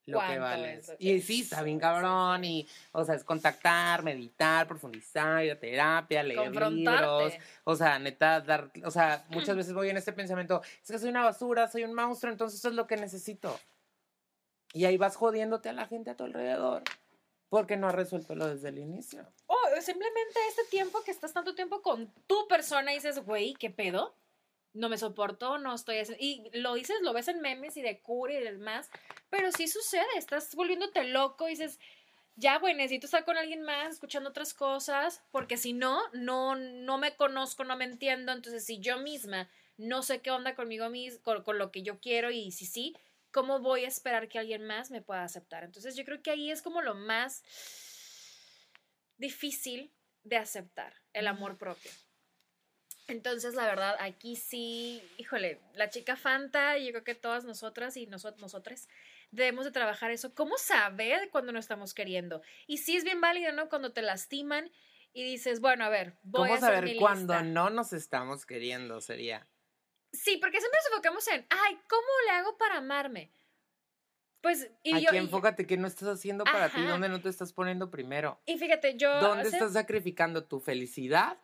[0.05, 0.89] lo que ¿Cuánto vales.
[0.89, 2.43] es Y sí, está bien cabrón.
[2.43, 7.33] Y, o sea, es contactar, meditar, profundizar, ir a terapia, leer libros.
[7.63, 8.71] O sea, neta, dar.
[8.83, 11.93] O sea, muchas veces voy en este pensamiento: es que soy una basura, soy un
[11.93, 13.59] monstruo, entonces eso es lo que necesito.
[14.73, 16.83] Y ahí vas jodiéndote a la gente a tu alrededor.
[17.49, 19.27] Porque no has resuelto lo desde el inicio.
[19.47, 23.69] O simplemente este tiempo que estás tanto tiempo con tu persona y dices, güey, ¿qué
[23.69, 24.15] pedo?
[24.73, 26.23] No me soporto, no estoy haciendo...
[26.23, 28.89] Y lo dices, lo ves en memes y de cura y demás,
[29.29, 31.79] pero sí sucede, estás volviéndote loco y dices,
[32.35, 36.97] ya, güey, necesito estar con alguien más, escuchando otras cosas, porque si no, no, no
[36.97, 41.17] me conozco, no me entiendo, entonces si yo misma no sé qué onda conmigo mis,
[41.19, 42.95] con, con lo que yo quiero y si sí,
[43.31, 45.63] ¿cómo voy a esperar que alguien más me pueda aceptar?
[45.63, 47.43] Entonces yo creo que ahí es como lo más
[49.17, 49.91] difícil
[50.23, 51.91] de aceptar, el amor propio.
[53.07, 58.07] Entonces, la verdad, aquí sí, híjole, la chica Fanta, yo creo que todas nosotras y
[58.07, 58.87] nosotros, nosotras
[59.31, 60.33] debemos de trabajar eso.
[60.33, 62.41] ¿Cómo saber cuando no estamos queriendo?
[62.67, 63.69] Y sí es bien válido, ¿no?
[63.69, 64.71] Cuando te lastiman
[65.13, 67.43] y dices, bueno, a ver, voy ¿Cómo a saber mi cuando lista.
[67.43, 69.01] no nos estamos queriendo?
[69.01, 69.47] Sería.
[70.13, 73.31] Sí, porque siempre nos enfocamos en, ay, ¿cómo le hago para amarme?
[74.41, 77.53] Pues, y Aquí yo, enfócate qué no estás haciendo para ti, dónde no te estás
[77.53, 78.41] poniendo primero.
[78.45, 79.21] y, fíjate, yo...
[79.21, 81.37] ¿Dónde estás sacrificando tu felicidad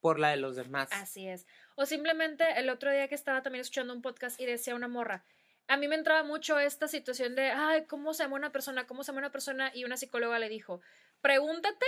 [0.00, 0.88] por la de los demás?
[0.92, 1.46] Así es.
[1.76, 5.24] O simplemente el otro día que estaba también escuchando un podcast y decía una morra,
[5.68, 8.86] a mí me entraba mucho esta situación de, ay, ¿cómo se ama una persona?
[8.86, 9.70] ¿Cómo se ama una persona?
[9.74, 10.80] Y una psicóloga le dijo,
[11.20, 11.86] pregúntate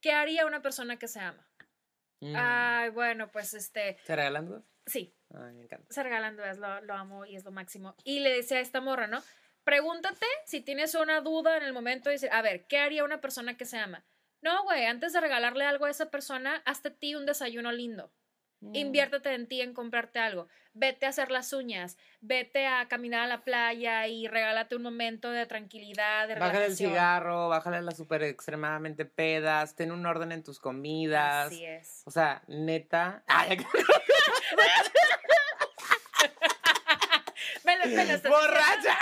[0.00, 1.46] qué haría una persona que se ama.
[2.20, 2.34] Mm.
[2.36, 4.64] Ay, bueno, pues este, ¿Se regalan dudas?
[4.86, 5.86] sí, Ay, me encanta.
[5.92, 7.94] se regalan dudas, lo, lo amo y es lo máximo.
[8.04, 9.22] Y le decía a esta morra, ¿no?
[9.64, 13.20] Pregúntate si tienes una duda en el momento de decir, a ver, ¿qué haría una
[13.20, 14.04] persona que se ama?
[14.42, 18.12] No, güey, antes de regalarle algo a esa persona, hazte a ti un desayuno lindo.
[18.62, 18.74] Mm.
[18.76, 20.48] Inviértete en ti, en comprarte algo.
[20.72, 21.96] Vete a hacer las uñas.
[22.20, 26.76] Vete a caminar a la playa y regálate un momento de tranquilidad, de Bájale el
[26.76, 31.46] cigarro, bájale las super extremadamente pedas, ten un orden en tus comidas.
[31.46, 32.02] Así es.
[32.04, 33.24] O sea, neta.
[33.28, 33.58] Ay,
[37.64, 38.98] Me lo, me lo estás ¡Borracha!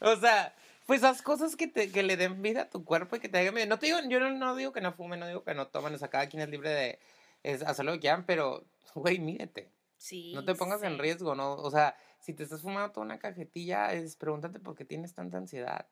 [0.00, 0.54] o sea,
[0.86, 3.38] pues haz cosas que, te, que le den vida a tu cuerpo y que te
[3.38, 3.68] hagan bien.
[3.68, 5.94] No te digo, yo no, no digo que no fumen, no digo que no tomen,
[5.94, 6.98] o sea, cada quien es libre de
[7.42, 8.64] es, hacer lo que quieran, pero,
[8.94, 9.70] güey, mírete.
[9.96, 11.54] Sí, No te pongas en riesgo, ¿no?
[11.54, 15.38] O sea, si te estás fumando toda una cajetilla, es pregúntate por qué tienes tanta
[15.38, 15.86] ansiedad.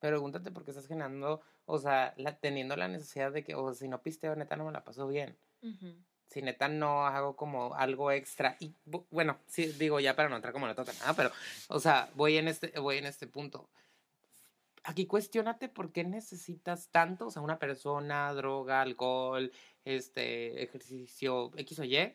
[0.00, 3.88] Pregúntate por qué estás generando, o sea, la- teniendo la necesidad de que, o si
[3.88, 5.36] no pisteo, neta, no me la paso bien.
[6.28, 8.56] Si neta no hago como algo extra.
[8.60, 11.30] Y bu- bueno, sí, digo ya para no entrar como la otra nada, pero,
[11.68, 13.68] o sea, voy en este, voy en este punto.
[14.84, 19.52] Aquí cuestiónate por qué necesitas tanto, o sea, una persona, droga, alcohol,
[19.84, 22.14] este, ejercicio, X o Y,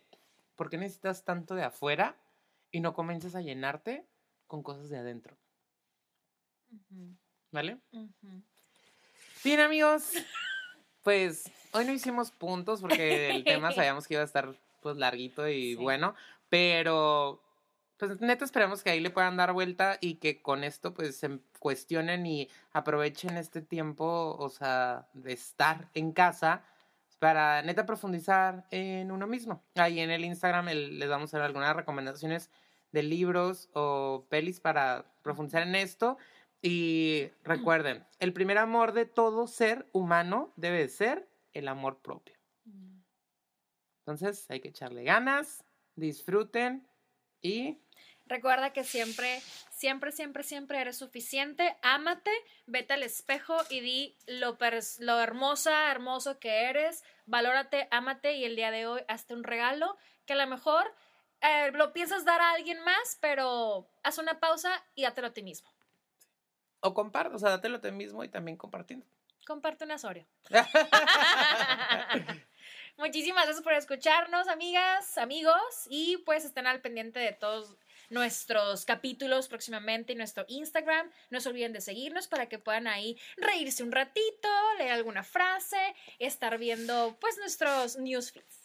[0.56, 2.16] ¿por qué necesitas tanto de afuera
[2.72, 4.08] y no comienzas a llenarte
[4.48, 5.38] con cosas de adentro?
[7.52, 7.80] ¿Vale?
[9.44, 10.12] Bien, amigos.
[11.04, 11.44] Pues
[11.74, 15.72] hoy no hicimos puntos porque el tema sabíamos que iba a estar pues larguito y
[15.72, 15.76] Sí.
[15.76, 16.16] bueno,
[16.50, 17.42] pero
[17.98, 21.40] pues neta esperamos que ahí le puedan dar vuelta y que con esto pues se
[21.60, 26.64] cuestionen y aprovechen este tiempo, o sea, de estar en casa
[27.20, 29.64] para neta profundizar en uno mismo.
[29.76, 32.50] Ahí en el Instagram el- les vamos a dar algunas recomendaciones
[32.92, 36.18] de libros o pelis para profundizar en esto.
[36.62, 42.36] Y recuerden, el primer amor de todo ser humano debe ser el amor propio.
[44.00, 45.64] Entonces hay que echarle ganas,
[45.96, 46.88] disfruten
[47.42, 47.80] y
[48.26, 51.76] Recuerda que siempre, siempre, siempre, siempre eres suficiente.
[51.82, 52.32] Ámate,
[52.66, 54.58] vete al espejo y di lo,
[55.00, 57.04] lo hermosa, hermoso que eres.
[57.26, 60.86] Valórate, ámate y el día de hoy hazte un regalo que a lo mejor
[61.42, 65.44] eh, lo piensas dar a alguien más, pero haz una pausa y dátelo a ti
[65.44, 65.70] mismo.
[66.80, 69.06] o comparte, o sea, dátelo a ti mismo y también compartiendo.
[69.46, 70.26] Comparte un asorio.
[72.98, 77.76] Muchísimas gracias por escucharnos, amigas, amigos, y pues estén al pendiente de todos
[78.10, 81.10] nuestros capítulos próximamente en nuestro Instagram.
[81.32, 85.96] No se olviden de seguirnos para que puedan ahí reírse un ratito, leer alguna frase,
[86.20, 88.63] estar viendo pues nuestros newsfeeds.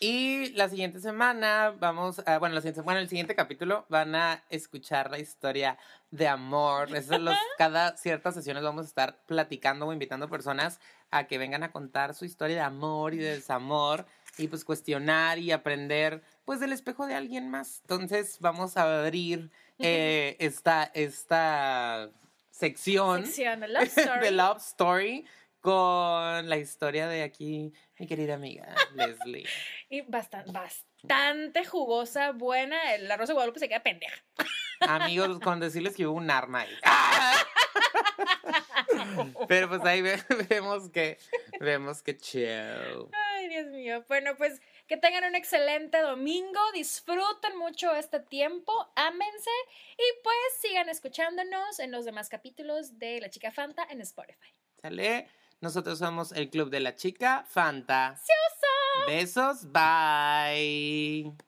[0.00, 4.44] Y la siguiente semana vamos a, bueno, la siguiente, bueno, el siguiente capítulo van a
[4.48, 5.76] escuchar la historia
[6.12, 6.90] de amor.
[6.90, 7.06] Los,
[7.58, 10.78] cada ciertas sesiones vamos a estar platicando o invitando personas
[11.10, 15.38] a que vengan a contar su historia de amor y de desamor y pues cuestionar
[15.38, 17.80] y aprender pues del espejo de alguien más.
[17.80, 22.08] Entonces vamos a abrir eh, esta, esta
[22.52, 24.20] sección Sección Love Story.
[24.20, 25.26] de Love Story
[25.60, 29.46] con la historia de aquí mi querida amiga Leslie.
[29.90, 32.94] Y bastante, bastante jugosa, buena.
[32.94, 34.22] El arroz de Guadalupe se queda pendeja.
[34.80, 36.76] Amigos, con decirles que hubo un arma ahí.
[39.48, 41.18] Pero pues ahí ve- vemos que
[41.60, 43.08] vemos que chill.
[43.12, 44.04] Ay, Dios mío.
[44.08, 46.60] Bueno, pues que tengan un excelente domingo.
[46.74, 48.72] Disfruten mucho este tiempo.
[48.94, 49.50] Ámense.
[49.96, 54.54] Y pues sigan escuchándonos en los demás capítulos de La Chica Fanta en Spotify.
[54.82, 55.28] ¿Sale?
[55.60, 58.16] Nosotros somos el Club de la Chica Fanta.
[59.06, 61.47] Besos, bye.